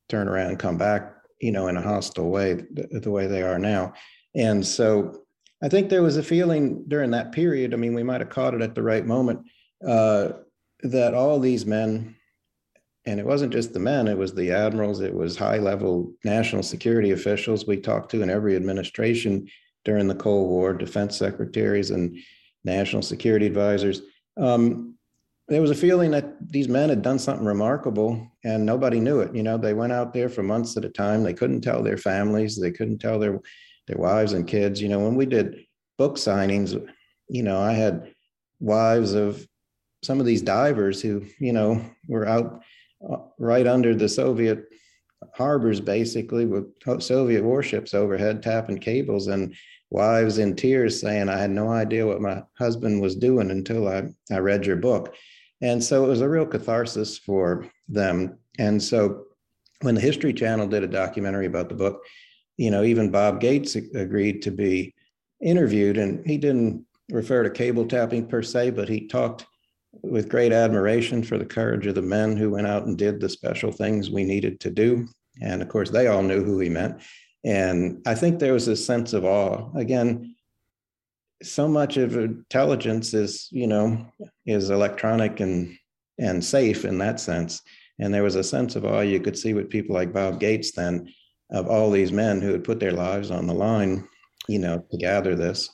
[0.08, 3.42] turn around and come back, you know, in a hostile way, the, the way they
[3.42, 3.92] are now.
[4.34, 5.19] And so
[5.62, 7.75] I think there was a feeling during that period.
[7.75, 9.46] I mean, we might have caught it at the right moment
[9.87, 10.31] uh,
[10.83, 12.16] that all these men
[13.07, 16.62] and it wasn't just the men it was the admirals it was high level national
[16.62, 19.46] security officials we talked to in every administration
[19.85, 22.16] during the cold war defense secretaries and
[22.64, 24.03] national security advisors
[24.37, 24.94] um,
[25.49, 29.35] there was a feeling that these men had done something remarkable and nobody knew it
[29.35, 31.99] you know they went out there for months at a time they couldn't tell their
[31.99, 33.40] families they couldn't tell their
[33.90, 35.64] their wives and kids you know when we did
[35.98, 36.81] book signings
[37.29, 38.12] you know i had
[38.61, 39.46] wives of
[40.03, 42.62] some of these divers who you know were out
[43.09, 44.66] uh, right under the Soviet
[45.35, 46.66] harbors, basically with
[47.00, 49.55] Soviet warships overhead tapping cables and
[49.90, 54.05] wives in tears saying, I had no idea what my husband was doing until I,
[54.31, 55.14] I read your book.
[55.62, 58.38] And so it was a real catharsis for them.
[58.59, 59.24] And so
[59.83, 62.03] when the History Channel did a documentary about the book,
[62.61, 64.94] you know, even Bob Gates agreed to be
[65.40, 69.46] interviewed, and he didn't refer to cable tapping per se, but he talked
[70.03, 73.31] with great admiration for the courage of the men who went out and did the
[73.31, 75.09] special things we needed to do.
[75.40, 77.01] And of course, they all knew who he meant.
[77.44, 79.70] And I think there was a sense of awe.
[79.75, 80.37] Again,
[81.42, 84.07] so much of intelligence is, you know,
[84.44, 85.79] is electronic and
[86.18, 87.62] and safe in that sense.
[87.99, 90.73] And there was a sense of awe you could see with people like Bob Gates
[90.73, 91.11] then
[91.50, 94.06] of all these men who had put their lives on the line,
[94.48, 95.70] you know, to gather this.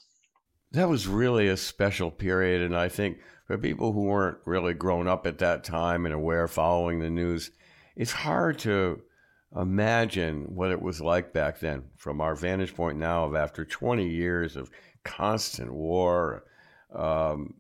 [0.73, 2.63] That was really a special period.
[2.63, 6.49] And I think for people who weren't really grown up at that time and aware
[6.49, 7.51] following the news,
[7.95, 9.03] it's hard to
[9.55, 14.07] imagine what it was like back then from our vantage point now of after 20
[14.07, 14.71] years of
[15.05, 16.45] constant war
[16.95, 17.55] um,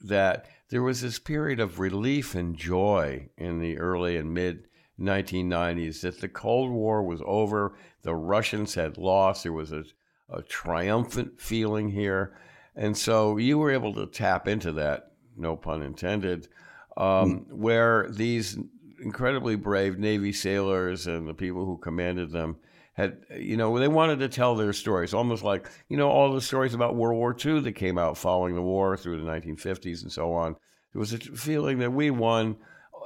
[0.00, 4.64] that there was this period of relief and joy in the early and mid
[5.00, 9.84] 1990s that the Cold War was over, the Russians had lost, there was a,
[10.30, 12.38] a triumphant feeling here.
[12.74, 16.48] And so you were able to tap into that no pun intended,
[16.96, 17.52] um, mm.
[17.52, 18.58] where these
[19.00, 22.56] incredibly brave Navy sailors and the people who commanded them
[22.94, 26.40] had, you know, they wanted to tell their stories, almost like, you know, all the
[26.40, 30.10] stories about World War II that came out following the war through the 1950s and
[30.10, 30.56] so on.
[30.92, 32.56] There was a feeling that we won.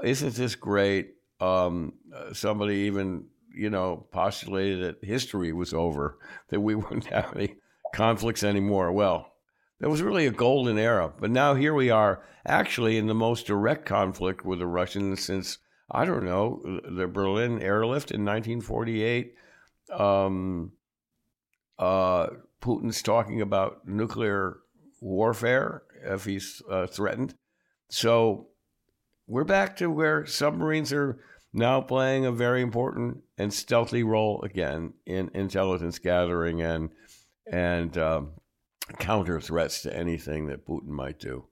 [0.04, 1.14] Isn't this great?
[1.40, 1.94] Um,
[2.32, 6.18] somebody even, you know, postulated that history was over,
[6.50, 7.56] that we wouldn't have any
[7.94, 8.92] conflicts anymore.
[8.92, 9.32] Well,
[9.80, 11.12] that was really a golden era.
[11.18, 15.58] But now here we are, actually in the most direct conflict with the Russians since
[15.90, 19.34] I don't know the Berlin airlift in 1948.
[19.92, 20.72] Um,
[21.78, 22.28] uh,
[22.62, 24.58] Putin's talking about nuclear
[25.00, 27.34] warfare if he's uh, threatened.
[27.88, 28.48] So
[29.26, 31.18] we're back to where submarines are
[31.52, 36.90] now playing a very important and stealthy role again in intelligence gathering and
[37.50, 38.32] and um,
[38.98, 41.44] counter threats to anything that Putin might do.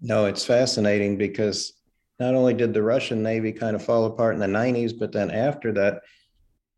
[0.00, 1.72] No, it's fascinating because
[2.20, 5.30] not only did the Russian Navy kind of fall apart in the 90s, but then
[5.30, 6.02] after that,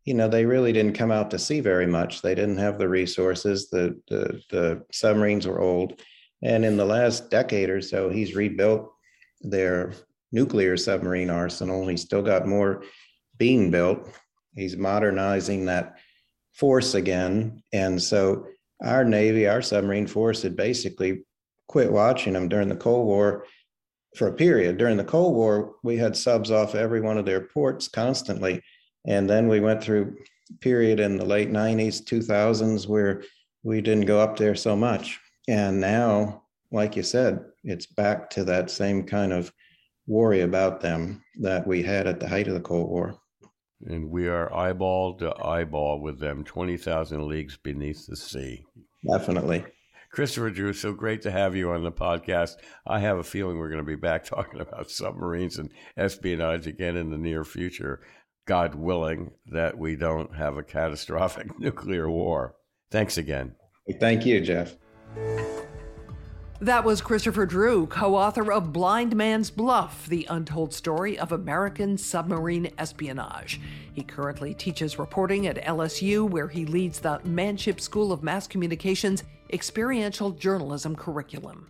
[0.05, 2.21] you know, they really didn't come out to sea very much.
[2.21, 3.69] They didn't have the resources.
[3.69, 6.01] The, the, the submarines were old.
[6.41, 8.91] And in the last decade or so, he's rebuilt
[9.41, 9.93] their
[10.31, 11.87] nuclear submarine arsenal.
[11.87, 12.83] He's still got more
[13.37, 14.09] being built.
[14.55, 15.97] He's modernizing that
[16.53, 17.63] force again.
[17.73, 18.47] And so
[18.83, 21.23] our Navy, our submarine force had basically
[21.67, 23.45] quit watching them during the Cold War
[24.15, 24.77] for a period.
[24.77, 28.61] During the Cold War, we had subs off every one of their ports constantly.
[29.07, 30.17] And then we went through
[30.49, 33.23] a period in the late 90s, 2000s where
[33.63, 35.19] we didn't go up there so much.
[35.47, 39.51] And now, like you said, it's back to that same kind of
[40.07, 43.15] worry about them that we had at the height of the Cold War
[43.85, 48.65] and we are eyeball to eyeball with them, 20,000 leagues beneath the sea.
[49.07, 49.65] Definitely.
[50.11, 52.55] Christopher Drew, so great to have you on the podcast.
[52.85, 56.95] I have a feeling we're going to be back talking about submarines and espionage again
[56.95, 58.01] in the near future.
[58.45, 62.55] God willing, that we don't have a catastrophic nuclear war.
[62.89, 63.55] Thanks again.
[63.99, 64.75] Thank you, Jeff.
[66.61, 71.97] That was Christopher Drew, co author of Blind Man's Bluff The Untold Story of American
[71.97, 73.59] Submarine Espionage.
[73.93, 79.23] He currently teaches reporting at LSU, where he leads the Manship School of Mass Communications
[79.51, 81.67] Experiential Journalism curriculum.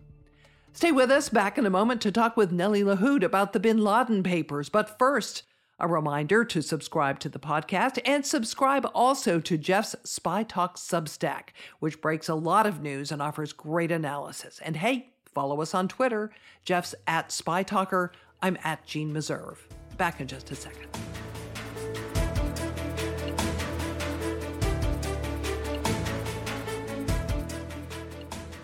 [0.74, 3.78] Stay with us back in a moment to talk with Nelly Lahoud about the bin
[3.82, 4.68] Laden papers.
[4.68, 5.42] But first,
[5.82, 11.48] a reminder to subscribe to the podcast and subscribe also to Jeff's Spy Talk Substack,
[11.80, 14.60] which breaks a lot of news and offers great analysis.
[14.64, 16.30] And hey, follow us on Twitter.
[16.64, 18.12] Jeff's at Spy Talker.
[18.40, 19.58] I'm at Jeanne Meserve.
[19.96, 20.86] Back in just a second.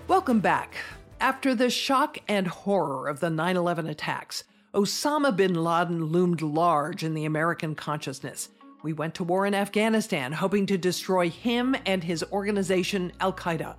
[0.06, 0.76] Welcome back.
[1.20, 4.44] After the shock and horror of the 9 11 attacks,
[4.78, 8.50] Osama bin Laden loomed large in the American consciousness.
[8.84, 13.74] We went to war in Afghanistan hoping to destroy him and his organization, Al Qaeda.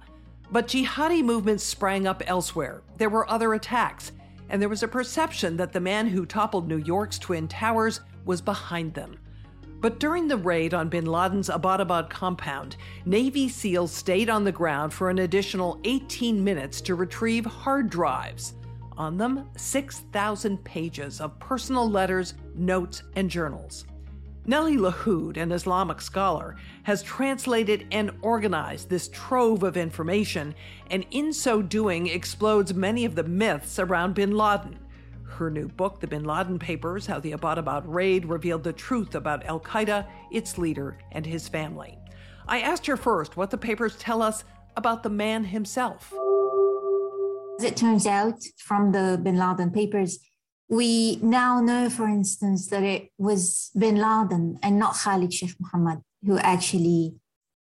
[0.51, 2.81] But jihadi movements sprang up elsewhere.
[2.97, 4.11] There were other attacks,
[4.49, 8.41] and there was a perception that the man who toppled New York's Twin Towers was
[8.41, 9.17] behind them.
[9.79, 14.93] But during the raid on bin Laden's Abbottabad compound, Navy SEALs stayed on the ground
[14.93, 18.55] for an additional 18 minutes to retrieve hard drives
[18.99, 23.85] on them 6,000 pages of personal letters, notes, and journals.
[24.45, 30.53] Nelly Lahoud, an Islamic scholar, has translated and organized this trove of information,
[30.89, 34.79] and in so doing explodes many of the myths around bin Laden.
[35.23, 39.45] Her new book, The Bin Laden Papers How the Abbottabad Raid Revealed the Truth About
[39.45, 41.97] Al Qaeda, its leader, and his family.
[42.47, 44.43] I asked her first what the papers tell us
[44.75, 46.11] about the man himself.
[47.59, 50.19] As it turns out from the bin Laden papers,
[50.69, 55.99] we now know, for instance, that it was bin Laden and not Khalid Sheikh Mohammed
[56.25, 57.15] who actually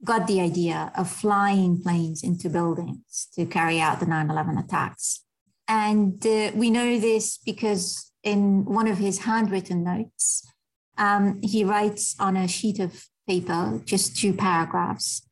[0.03, 5.27] got the idea of flying planes into buildings to carry out the 9 11 attacks.
[5.69, 10.51] And uh, we know this because in one of his handwritten notes,
[10.97, 15.29] um, he writes on a sheet of paper, just two paragraphs,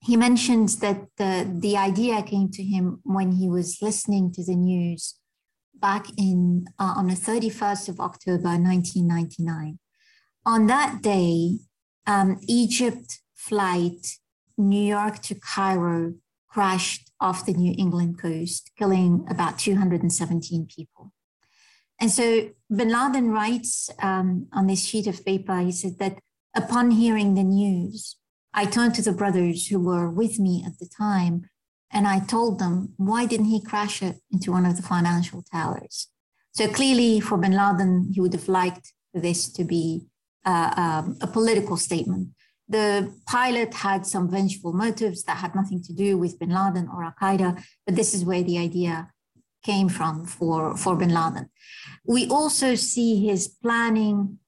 [0.00, 4.54] he mentions that the, the idea came to him when he was listening to the
[4.54, 5.18] news
[5.74, 9.78] back in uh, on the 31st of October 1999.
[10.46, 11.58] On that day,
[12.06, 14.18] um, EgyptAir flight
[14.56, 16.14] New York to Cairo
[16.48, 21.12] crashed off the New England coast, killing about 217 people.
[22.00, 26.18] And so bin Laden writes um, on this sheet of paper, he said that
[26.54, 28.16] upon hearing the news,
[28.58, 31.48] I turned to the brothers who were with me at the time
[31.92, 36.08] and I told them, why didn't he crash it into one of the financial towers?
[36.50, 40.08] So clearly, for bin Laden, he would have liked this to be
[40.44, 42.30] uh, um, a political statement.
[42.68, 47.04] The pilot had some vengeful motives that had nothing to do with bin Laden or
[47.04, 49.12] Al Qaeda, but this is where the idea
[49.64, 51.48] came from for, for bin Laden.
[52.04, 54.40] We also see his planning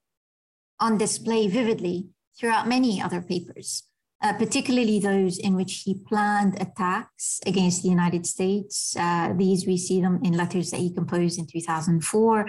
[0.81, 3.85] on display vividly throughout many other papers
[4.23, 8.95] uh, particularly those in which he planned attacks against the United States.
[8.99, 12.49] Uh, these we see them in letters that he composed in 2004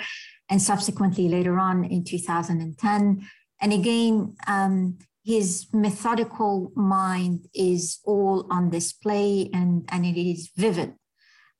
[0.50, 3.28] and subsequently later on in 2010.
[3.62, 10.96] And again, um, his methodical mind is all on display and, and it is vivid.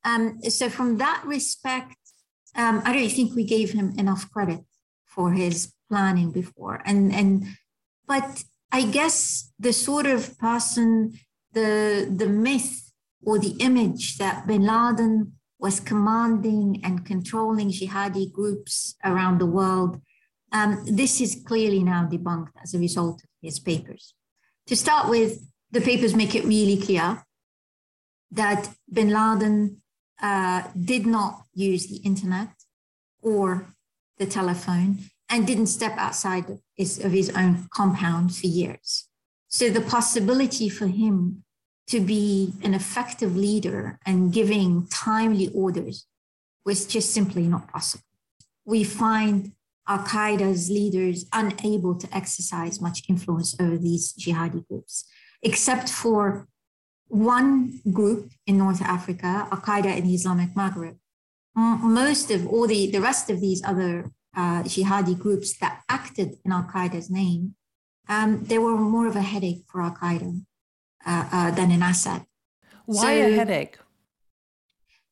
[0.04, 1.96] Um, so, from that respect,
[2.56, 4.62] um, I don't think we gave him enough credit
[5.06, 6.82] for his planning before.
[6.86, 7.46] And, and
[8.08, 11.20] but I guess the sort of person,
[11.54, 12.92] the, the myth
[13.24, 20.02] or the image that bin Laden was commanding and controlling jihadi groups around the world,
[20.52, 24.14] um, this is clearly now debunked as a result of his papers.
[24.68, 25.40] To start with,
[25.72, 27.24] the papers make it really clear
[28.32, 29.82] that bin Laden
[30.22, 32.50] uh, did not use the internet
[33.22, 33.68] or
[34.18, 35.00] the telephone
[35.32, 39.08] and didn't step outside of his, of his own compound for years.
[39.48, 41.44] So the possibility for him
[41.88, 46.06] to be an effective leader and giving timely orders
[46.66, 48.04] was just simply not possible.
[48.66, 49.54] We find
[49.88, 55.06] Al Qaeda's leaders unable to exercise much influence over these jihadi groups,
[55.42, 56.48] except for
[57.08, 60.98] one group in North Africa, Al Qaeda in the Islamic Maghreb.
[61.56, 66.52] Most of all the, the rest of these other uh, jihadi groups that acted in
[66.52, 67.56] Al Qaeda's name,
[68.10, 70.42] um, they were more of a headache for Al Qaeda
[71.06, 72.26] uh, uh, than an asset.
[72.86, 73.78] Why so, a headache?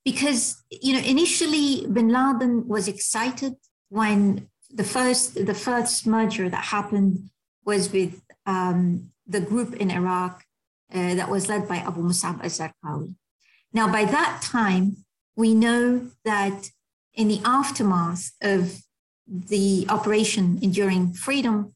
[0.03, 3.53] Because you know, initially Bin Laden was excited
[3.89, 7.30] when the first the first merger that happened
[7.65, 10.43] was with um, the group in Iraq
[10.93, 13.15] uh, that was led by Abu Musab al-Zarqawi.
[13.74, 15.05] Now, by that time,
[15.36, 16.72] we know that
[17.13, 18.82] in the aftermath of
[19.30, 21.73] the Operation Enduring Freedom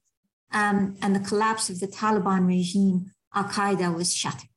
[0.51, 4.49] um, and the collapse of the Taliban regime, Al Qaeda was shattered.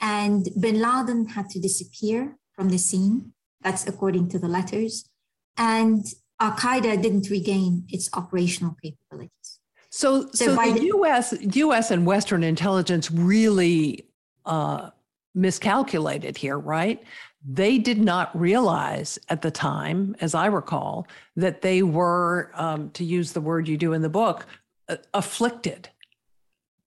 [0.00, 3.32] And bin Laden had to disappear from the scene.
[3.60, 5.08] That's according to the letters.
[5.56, 6.04] And
[6.40, 9.60] Al Qaeda didn't regain its operational capabilities.
[9.90, 11.34] So, so, so the, the, U.S.
[11.40, 11.90] U.S.
[11.92, 14.08] and Western intelligence really
[14.44, 14.90] uh,
[15.34, 17.02] miscalculated here, right?
[17.46, 21.06] They did not realize at the time, as I recall,
[21.36, 24.46] that they were, um, to use the word you do in the book,
[24.88, 25.88] uh, afflicted.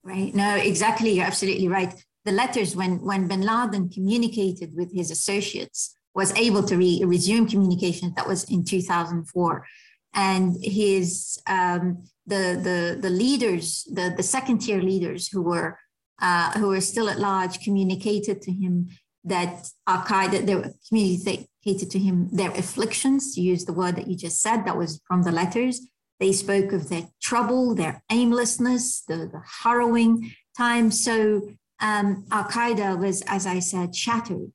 [0.03, 0.33] Right.
[0.33, 1.11] No, exactly.
[1.11, 1.93] You're absolutely right.
[2.25, 7.47] The letters, when when Bin Laden communicated with his associates, was able to re- resume
[7.47, 8.13] communication.
[8.15, 9.65] That was in 2004,
[10.13, 15.77] and his um, the the the leaders, the the second tier leaders who were
[16.22, 18.89] uh, who were still at large, communicated to him
[19.24, 24.15] that Al Qaeda, they communicated to him their afflictions, to use the word that you
[24.15, 25.82] just said, that was from the letters.
[26.20, 31.03] They spoke of their trouble, their aimlessness, the, the harrowing times.
[31.03, 31.49] So
[31.80, 34.51] um, Al Qaeda was, as I said, shattered.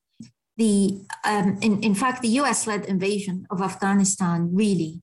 [0.56, 5.02] The, um, in, in fact, the US led invasion of Afghanistan really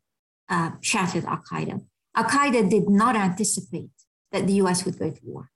[0.50, 1.82] uh, shattered Al Qaeda.
[2.16, 3.92] Al Qaeda did not anticipate
[4.32, 5.50] that the US would go to war.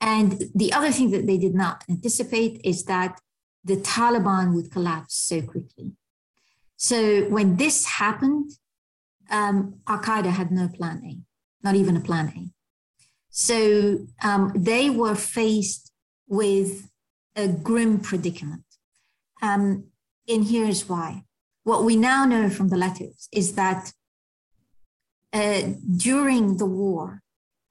[0.00, 3.20] And the other thing that they did not anticipate is that
[3.64, 5.92] the Taliban would collapse so quickly.
[6.76, 8.52] So when this happened,
[9.30, 11.18] um, Al Qaeda had no plan A,
[11.64, 12.50] not even a plan A.
[13.30, 15.92] So um, they were faced
[16.28, 16.88] with
[17.36, 18.64] a grim predicament.
[19.42, 19.84] Um,
[20.28, 21.24] and here's why.
[21.64, 23.92] What we now know from the letters is that
[25.32, 25.62] uh,
[25.96, 27.22] during the war,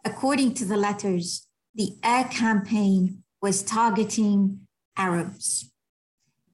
[0.05, 1.47] according to the letters,
[1.78, 4.67] the air campaign was targeting
[4.97, 5.71] Arabs.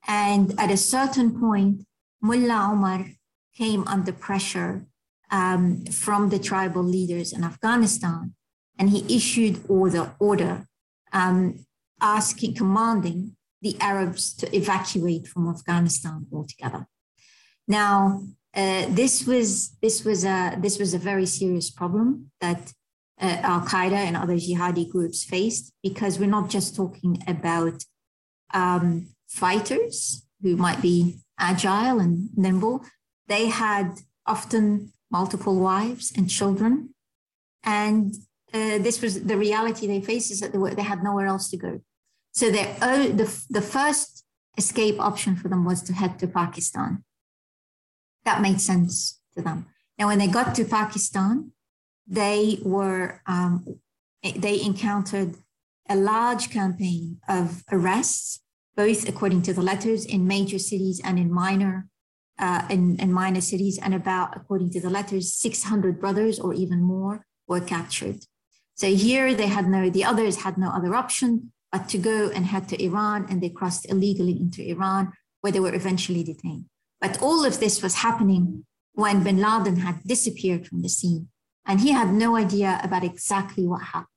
[0.05, 1.86] And at a certain point,
[2.21, 3.05] Mullah Omar
[3.57, 4.86] came under pressure
[5.32, 8.36] um, from the tribal leaders in Afghanistan,
[8.78, 10.67] and he issued order, order
[11.13, 11.65] um,
[12.01, 16.86] asking, commanding the Arabs to evacuate from Afghanistan altogether.
[17.65, 22.74] Now, uh, this was this was a this was a very serious problem that
[23.22, 27.84] uh, Al Qaeda and other jihadi groups faced, because we're not just talking about
[28.53, 32.84] um, fighters who might be agile and nimble.
[33.28, 36.93] They had often multiple wives and children.
[37.64, 38.14] And
[38.53, 41.49] uh, this was the reality they faced is that they, were, they had nowhere else
[41.51, 41.82] to go.
[42.32, 44.26] So their, uh, the, the first
[44.57, 47.03] escape option for them was to head to Pakistan.
[48.26, 49.68] That made sense to them.
[49.97, 51.51] Now, when they got to Pakistan,
[52.08, 53.80] they were um,
[54.36, 55.36] they encountered
[55.89, 58.41] a large campaign of arrests,
[58.76, 61.88] both according to the letters in major cities and in minor
[62.39, 66.82] uh, in, in minor cities, and about according to the letters, 600 brothers or even
[66.82, 68.20] more were captured.
[68.76, 72.45] So here they had no, the others had no other option but to go and
[72.45, 76.66] head to Iran, and they crossed illegally into Iran, where they were eventually detained.
[77.01, 81.30] But all of this was happening when bin Laden had disappeared from the scene.
[81.66, 84.07] And he had no idea about exactly what happened.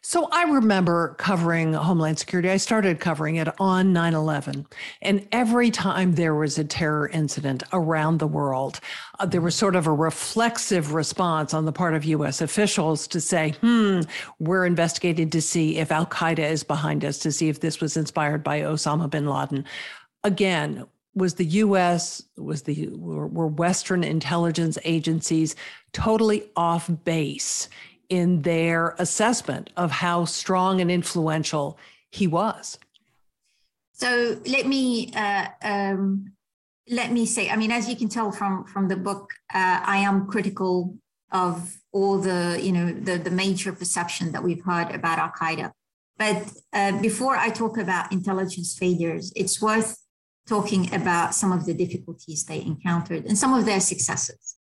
[0.00, 2.50] So I remember covering Homeland Security.
[2.50, 4.66] I started covering it on 9 11.
[5.02, 8.80] And every time there was a terror incident around the world,
[9.18, 13.20] uh, there was sort of a reflexive response on the part of US officials to
[13.20, 14.02] say, hmm,
[14.38, 17.96] we're investigating to see if Al Qaeda is behind us, to see if this was
[17.96, 19.64] inspired by Osama bin Laden.
[20.22, 20.86] Again,
[21.16, 25.56] was the US, was the were Western intelligence agencies
[25.92, 27.68] totally off base
[28.08, 31.78] in their assessment of how strong and influential
[32.10, 32.78] he was?
[33.92, 36.32] So let me uh, um,
[36.88, 37.48] let me say.
[37.48, 40.96] I mean, as you can tell from from the book, uh, I am critical
[41.32, 45.72] of all the you know the the major perception that we've heard about Al Qaeda.
[46.18, 49.96] But uh, before I talk about intelligence failures, it's worth
[50.46, 54.56] talking about some of the difficulties they encountered and some of their successes.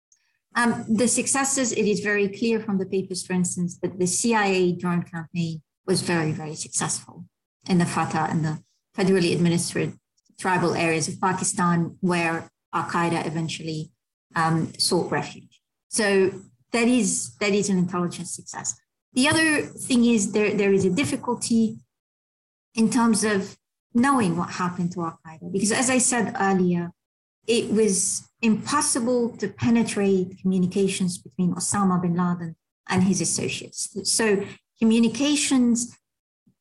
[0.56, 4.72] Um, the successes, it is very clear from the papers, for instance, that the CIA
[4.72, 7.24] drone campaign was very, very successful
[7.68, 8.62] in the FATA and the
[8.96, 9.94] federally administered
[10.38, 13.90] tribal areas of Pakistan where Al Qaeda eventually
[14.34, 15.60] um, sought refuge.
[15.88, 16.32] So
[16.72, 18.74] that is that is an intelligence success.
[19.12, 21.78] The other thing is there there is a difficulty
[22.74, 23.56] in terms of
[23.94, 25.52] knowing what happened to Al Qaeda.
[25.52, 26.92] Because as I said earlier,
[27.46, 32.56] it was impossible to penetrate communications between Osama bin Laden
[32.88, 33.96] and his associates.
[34.04, 34.44] So
[34.78, 35.96] communications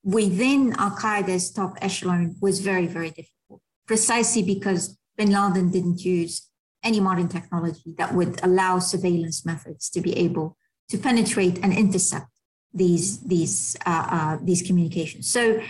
[0.04, 6.48] within Al Qaeda's top echelon was very, very difficult, precisely because bin Laden didn't use
[6.84, 10.58] any modern technology that would allow surveillance methods to be able
[10.90, 12.28] to penetrate and intercept
[12.74, 15.30] these, these, uh, uh, these communications.
[15.30, 15.62] So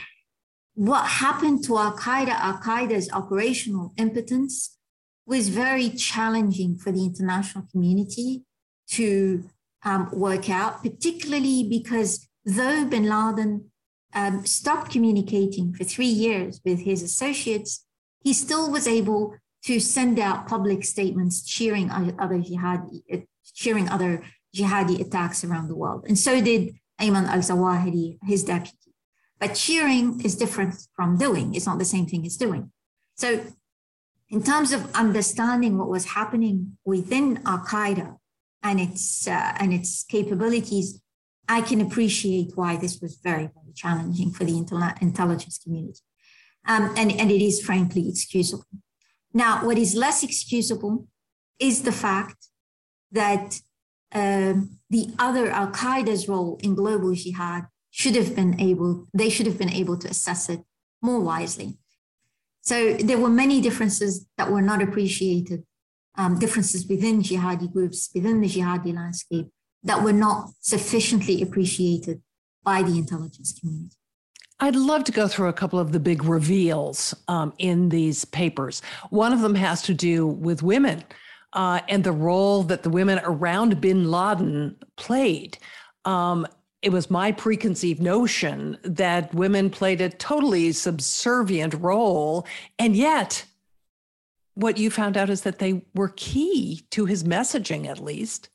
[0.79, 4.77] what happened to Al Qaeda, Al Qaeda's operational impotence
[5.25, 8.43] was very challenging for the international community
[8.91, 9.43] to
[9.83, 13.69] um, work out, particularly because though bin Laden
[14.13, 17.85] um, stopped communicating for three years with his associates,
[18.23, 23.17] he still was able to send out public statements cheering other jihadi, uh,
[23.53, 24.23] cheering other
[24.55, 26.05] jihadi attacks around the world.
[26.07, 28.77] And so did Ayman al-Zawahiri, his deputy.
[29.39, 31.55] But cheering is different from doing.
[31.55, 32.71] It's not the same thing as doing.
[33.15, 33.45] So
[34.29, 38.17] in terms of understanding what was happening within Al-Qaeda
[38.63, 41.01] and its, uh, and its capabilities,
[41.47, 44.57] I can appreciate why this was very, very challenging for the
[45.01, 46.01] intelligence community.
[46.67, 48.65] Um, and, and it is frankly excusable.
[49.33, 51.07] Now, what is less excusable
[51.59, 52.47] is the fact
[53.11, 53.59] that
[54.11, 57.65] um, the other Al Qaeda's role in global jihad
[57.99, 60.61] should have been able, they should have been able to assess it
[61.01, 61.77] more wisely.
[62.61, 65.63] So there were many differences that were not appreciated,
[66.15, 69.47] um, differences within jihadi groups, within the jihadi landscape
[69.83, 72.21] that were not sufficiently appreciated
[72.63, 73.97] by the intelligence community.
[74.61, 78.81] I'd love to go through a couple of the big reveals um, in these papers.
[79.09, 81.03] One of them has to do with women
[81.51, 85.57] uh, and the role that the women around bin Laden played.
[86.05, 86.47] Um,
[86.81, 92.47] it was my preconceived notion that women played a totally subservient role.
[92.77, 93.45] And yet,
[94.53, 98.49] what you found out is that they were key to his messaging, at least.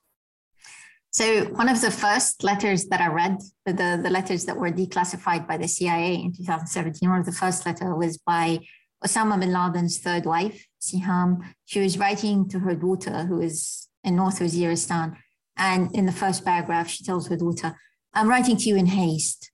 [1.11, 5.47] So one of the first letters that I read, the, the letters that were declassified
[5.47, 8.59] by the CIA in 2017, one of the first letter was by
[9.05, 11.45] Osama bin Laden's third wife, Siham.
[11.67, 15.17] She was writing to her daughter, who is in North Waziristan.
[15.57, 17.77] And in the first paragraph, she tells her daughter,
[18.15, 19.51] I'm writing to you in haste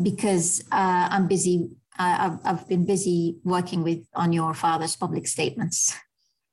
[0.00, 1.70] because uh, I'm busy.
[1.98, 5.96] Uh, I've, I've been busy working with on your father's public statements.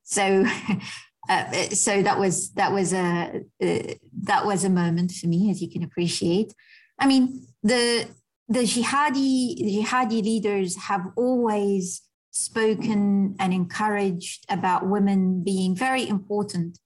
[0.03, 0.45] So
[1.29, 3.93] uh, so that was that was a uh,
[4.23, 6.53] that was a moment for me, as you can appreciate.
[6.97, 8.07] I mean, the
[8.47, 12.01] the jihadi jihadi leaders have always
[12.31, 16.79] spoken and encouraged about women being very important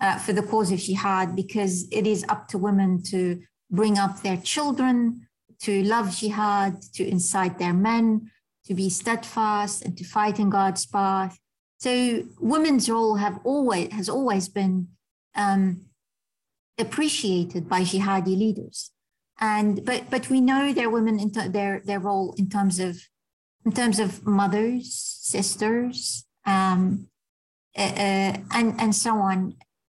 [0.00, 3.40] uh, for the cause of jihad because it is up to women to
[3.74, 5.26] bring up their children,
[5.60, 8.30] to love jihad, to incite their men,
[8.66, 11.38] to be steadfast and to fight in God's path
[11.84, 14.88] so women's role have always has always been
[15.34, 15.82] um,
[16.78, 18.90] appreciated by jihadi leaders,
[19.38, 22.96] and but but we know their women in t- their their role in terms of
[23.66, 27.08] in terms of mothers, sisters, um,
[27.76, 29.54] uh, and and so on.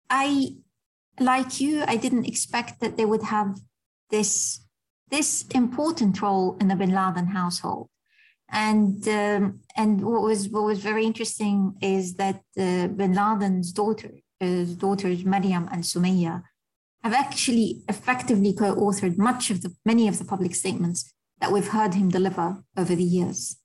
[0.09, 0.55] I
[1.20, 1.84] like you.
[1.88, 3.59] I didn't expect that they would have
[4.09, 4.61] this
[5.09, 7.89] this important role in the Bin Laden household.
[8.49, 14.11] And um, and what was what was very interesting is that uh, Bin Laden's daughter,
[14.39, 16.43] his daughters Maryam and Sumaya,
[17.03, 21.93] have actually effectively co-authored much of the many of the public statements that we've heard
[21.95, 23.57] him deliver over the years.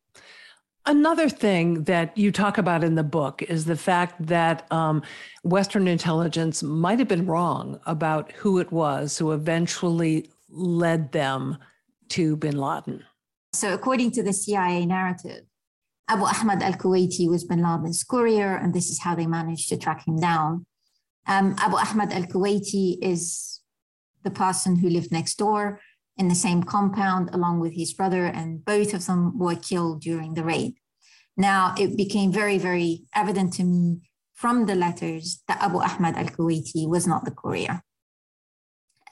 [0.86, 5.02] Another thing that you talk about in the book is the fact that um,
[5.42, 11.58] Western intelligence might have been wrong about who it was who eventually led them
[12.08, 13.04] to bin Laden.
[13.52, 15.44] So, according to the CIA narrative,
[16.08, 19.76] Abu Ahmad al Kuwaiti was bin Laden's courier, and this is how they managed to
[19.76, 20.64] track him down.
[21.26, 23.60] Um, Abu Ahmad al Kuwaiti is
[24.24, 25.80] the person who lived next door
[26.16, 30.34] in the same compound along with his brother, and both of them were killed during
[30.34, 30.74] the raid.
[31.36, 34.00] Now, it became very, very evident to me
[34.34, 37.82] from the letters that Abu Ahmad al Kuwaiti was not the courier.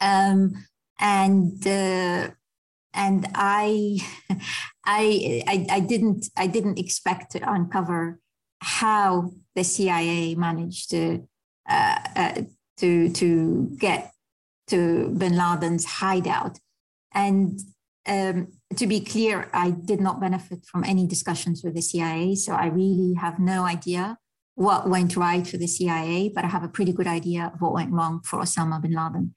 [0.00, 0.66] Um,
[1.00, 2.30] and uh,
[2.94, 4.00] and I,
[4.84, 8.18] I, I, didn't, I didn't expect to uncover
[8.60, 11.26] how the CIA managed to,
[11.68, 12.42] uh, uh,
[12.78, 14.12] to, to get
[14.68, 16.58] to Bin Laden's hideout.
[17.18, 17.60] And
[18.06, 22.52] um, to be clear, I did not benefit from any discussions with the CIA, so
[22.52, 24.16] I really have no idea
[24.54, 27.74] what went right for the CIA, but I have a pretty good idea of what
[27.74, 29.34] went wrong for Osama bin Laden.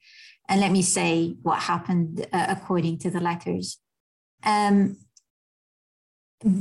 [0.48, 3.78] And let me say what happened uh, according to the letters.
[4.44, 4.96] Um,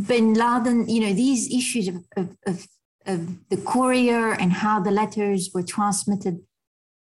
[0.07, 2.67] bin Laden, you know, these issues of, of, of,
[3.05, 6.39] of the courier and how the letters were transmitted.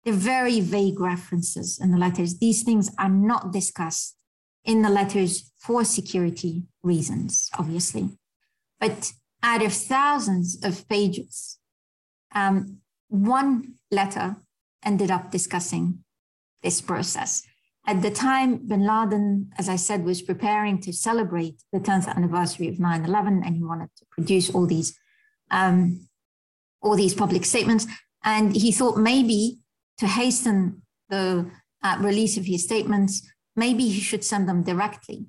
[0.03, 2.39] They're very vague references in the letters.
[2.39, 4.15] These things are not discussed
[4.63, 8.09] in the letters for security reasons, obviously.
[8.79, 9.11] But
[9.43, 11.59] out of thousands of pages,
[12.33, 12.77] um,
[13.09, 14.37] one letter
[14.83, 16.03] ended up discussing
[16.63, 17.43] this process.
[17.85, 22.67] At the time, bin Laden, as I said, was preparing to celebrate the 10th anniversary
[22.67, 24.97] of 9 11, and he wanted to produce all these,
[25.49, 26.07] um,
[26.81, 27.87] all these public statements.
[28.23, 29.60] And he thought maybe
[30.01, 31.45] to hasten the
[31.83, 33.21] uh, release of his statements,
[33.55, 35.27] maybe he should send them directly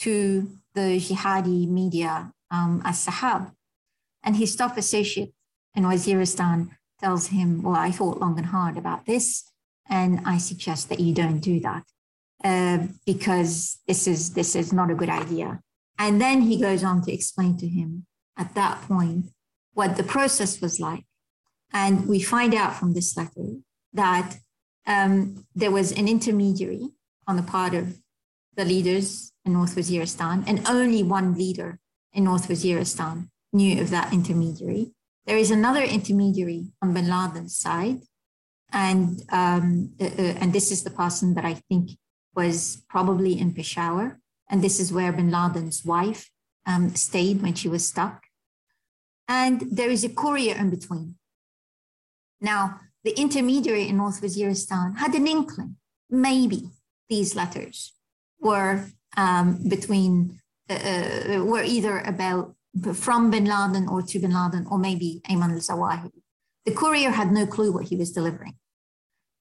[0.00, 3.52] to the jihadi media um, as Sahab.
[4.24, 5.32] And his top associate
[5.76, 9.52] in Waziristan tells him, Well, I thought long and hard about this,
[9.88, 11.84] and I suggest that you don't do that
[12.42, 15.60] uh, because this is, this is not a good idea.
[15.96, 18.06] And then he goes on to explain to him
[18.36, 19.26] at that point
[19.74, 21.04] what the process was like.
[21.72, 23.58] And we find out from this letter
[23.98, 24.36] that
[24.86, 26.88] um, there was an intermediary
[27.26, 27.98] on the part of
[28.56, 31.78] the leaders in North Waziristan, and only one leader
[32.12, 34.92] in North Waziristan knew of that intermediary.
[35.26, 38.00] There is another intermediary on bin Laden's side,
[38.72, 41.90] and um, uh, and this is the person that I think
[42.34, 44.18] was probably in Peshawar,
[44.48, 46.30] and this is where bin Laden's wife
[46.66, 48.24] um, stayed when she was stuck.
[49.28, 51.16] And there is a courier in between.
[52.40, 55.76] Now, the intermediary in North Waziristan had an inkling,
[56.10, 56.70] maybe
[57.08, 57.94] these letters
[58.40, 58.86] were
[59.16, 62.54] um, between, uh, uh were either about
[62.94, 66.22] from bin Laden or to bin Laden or maybe Ayman al Zawahiri.
[66.64, 68.54] The courier had no clue what he was delivering.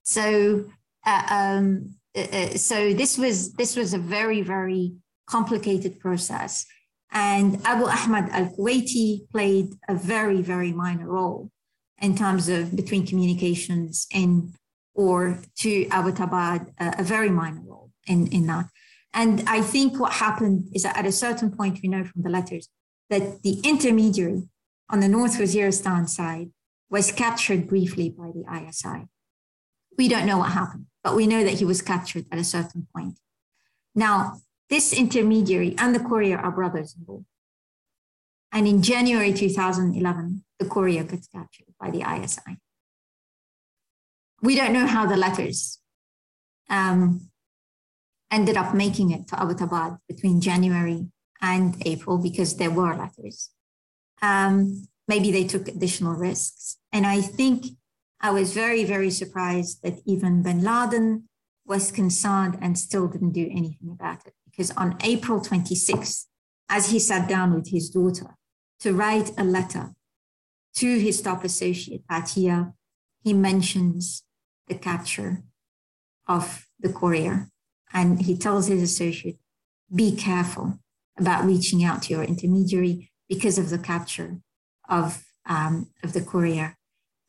[0.03, 0.66] So,
[1.05, 4.93] uh, um, uh, uh, so this was this was a very very
[5.30, 6.66] complicated process,
[7.12, 11.51] and Abu Ahmad al Kuwaiti played a very very minor role
[12.00, 14.54] in terms of between communications and
[14.93, 18.68] or to Abbottabad, uh, a very minor role in in that.
[19.14, 22.30] And I think what happened is that at a certain point, we know from the
[22.30, 22.70] letters
[23.10, 24.43] that the intermediary
[24.89, 26.52] on the North Waziristan side
[26.89, 29.08] was captured briefly by the ISI.
[29.98, 32.88] We don't know what happened, but we know that he was captured at a certain
[32.95, 33.20] point.
[33.95, 37.24] Now, this intermediary and the courier are brothers in law.
[38.52, 42.58] And in January 2011, the courier gets captured by the ISI.
[44.41, 45.80] We don't know how the letters
[46.70, 47.30] um,
[48.32, 51.08] ended up making it to Abbottabad between January
[51.41, 53.49] and April because there were letters.
[54.22, 56.78] Um, maybe they took additional risks.
[56.91, 57.66] And I think
[58.22, 61.30] I was very, very surprised that even bin Laden
[61.66, 64.34] was concerned and still didn't do anything about it.
[64.45, 66.26] Because on April 26th,
[66.70, 68.36] as he sat down with his daughter
[68.80, 69.91] to write a letter
[70.78, 72.73] to his top associate, Atia,
[73.23, 74.23] he mentions
[74.67, 75.43] the capture
[76.28, 77.49] of the courier.
[77.93, 79.39] And he tells his associate,
[79.93, 80.80] be careful
[81.17, 84.38] about reaching out to your intermediary because of the capture
[84.88, 86.78] of, um, of the courier.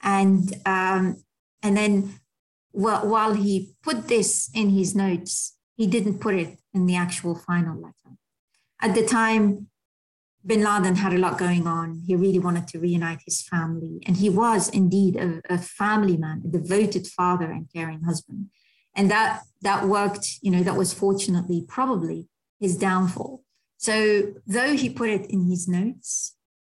[0.02, 1.22] And, um,
[1.62, 2.20] and then
[2.72, 7.34] while, while he put this in his notes, he didn't put it in the actual
[7.34, 8.16] final letter.
[8.80, 9.67] At the time,
[10.48, 12.02] bin Laden had a lot going on.
[12.06, 14.00] He really wanted to reunite his family.
[14.06, 18.46] And he was indeed a, a, family man, a devoted father and caring husband.
[18.96, 22.28] And that, that worked, you know, that was fortunately probably
[22.58, 23.44] his downfall.
[23.76, 26.34] So, though he put it in his notes,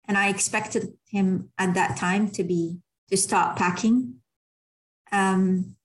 [0.06, 4.16] and I expected him at that time to be to start packing,
[5.12, 5.76] um,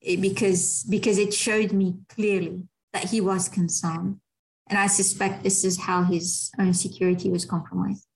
[0.00, 4.18] it, because because it showed me clearly that he was concerned,
[4.68, 8.06] and I suspect this is how his own security was compromised.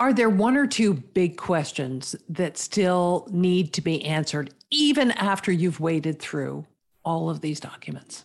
[0.00, 5.50] Are there one or two big questions that still need to be answered, even after
[5.50, 6.66] you've waded through
[7.04, 8.24] all of these documents?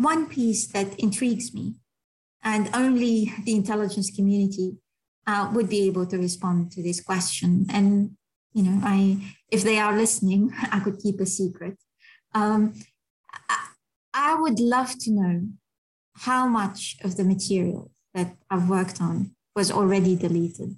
[0.00, 1.74] one piece that intrigues me,
[2.42, 4.78] and only the intelligence community
[5.26, 7.66] uh, would be able to respond to this question.
[7.70, 8.16] And
[8.54, 11.76] you know, I if they are listening, I could keep a secret.
[12.34, 12.74] Um,
[14.22, 15.48] I would love to know
[16.26, 20.76] how much of the material that I've worked on was already deleted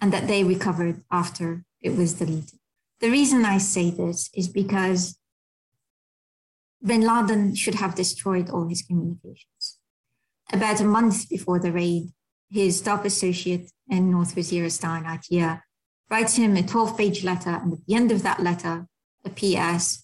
[0.00, 2.60] and that they recovered after it was deleted.
[3.00, 5.18] The reason I say this is because
[6.86, 9.78] bin Laden should have destroyed all his communications.
[10.52, 12.12] About a month before the raid,
[12.48, 15.62] his top associate in North Waziristan, Atia,
[16.08, 17.50] writes him a 12 page letter.
[17.50, 18.86] And at the end of that letter,
[19.24, 20.01] a PS,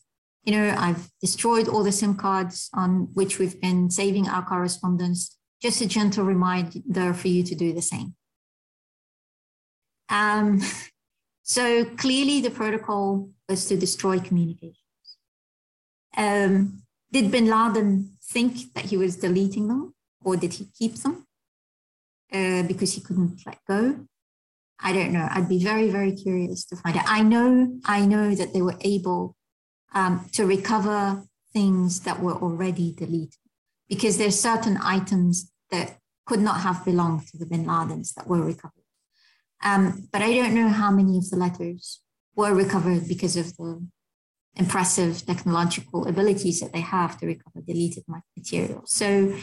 [0.49, 5.37] you know, I've destroyed all the SIM cards on which we've been saving our correspondence.
[5.61, 8.15] Just a gentle reminder for you to do the same.
[10.09, 10.63] Um,
[11.43, 14.79] so clearly, the protocol was to destroy communications.
[16.17, 16.81] Um,
[17.13, 19.95] did bin Laden think that he was deleting them,
[20.25, 21.27] or did he keep them
[22.33, 24.07] uh, because he couldn't let go?
[24.81, 25.29] I don't know.
[25.31, 27.05] I'd be very, very curious to find out.
[27.07, 29.37] I know, I know that they were able
[29.95, 33.35] um, to recover things that were already deleted
[33.89, 38.43] because there's certain items that could not have belonged to the bin Ladens that were
[38.43, 38.85] recovered.
[39.65, 42.01] Um, but I don't know how many of the letters
[42.37, 43.85] were recovered because of the
[44.55, 48.05] impressive technological abilities that they have to recover deleted
[48.37, 48.83] material.
[48.87, 49.35] So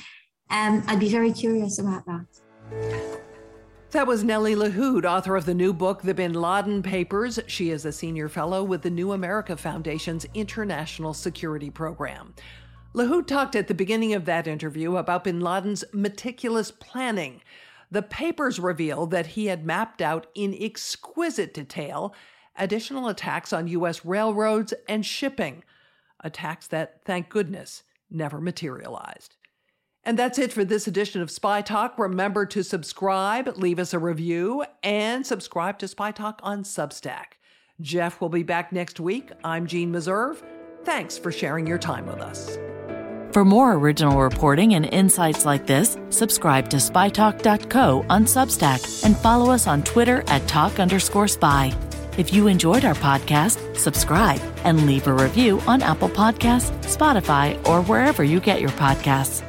[0.49, 3.21] um, I'd be very curious about that.
[3.95, 7.39] That was Nelly Lahoud, author of the new book, The Bin Laden Papers.
[7.47, 12.33] She is a senior fellow with the New America Foundation's International Security Program.
[12.93, 17.41] Lahoud talked at the beginning of that interview about bin Laden's meticulous planning.
[17.89, 22.13] The papers reveal that he had mapped out in exquisite detail
[22.57, 24.03] additional attacks on U.S.
[24.03, 25.63] railroads and shipping,
[26.19, 29.37] attacks that, thank goodness, never materialized.
[30.05, 31.97] And that's it for this edition of Spy Talk.
[31.97, 37.39] Remember to subscribe, leave us a review, and subscribe to Spy Talk on Substack.
[37.81, 39.31] Jeff will be back next week.
[39.43, 40.43] I'm Jeanne Meserve.
[40.83, 42.57] Thanks for sharing your time with us.
[43.33, 49.51] For more original reporting and insights like this, subscribe to spytalk.co on Substack and follow
[49.51, 51.75] us on Twitter at talk underscore spy.
[52.17, 57.81] If you enjoyed our podcast, subscribe and leave a review on Apple Podcasts, Spotify, or
[57.81, 59.43] wherever you get your podcasts.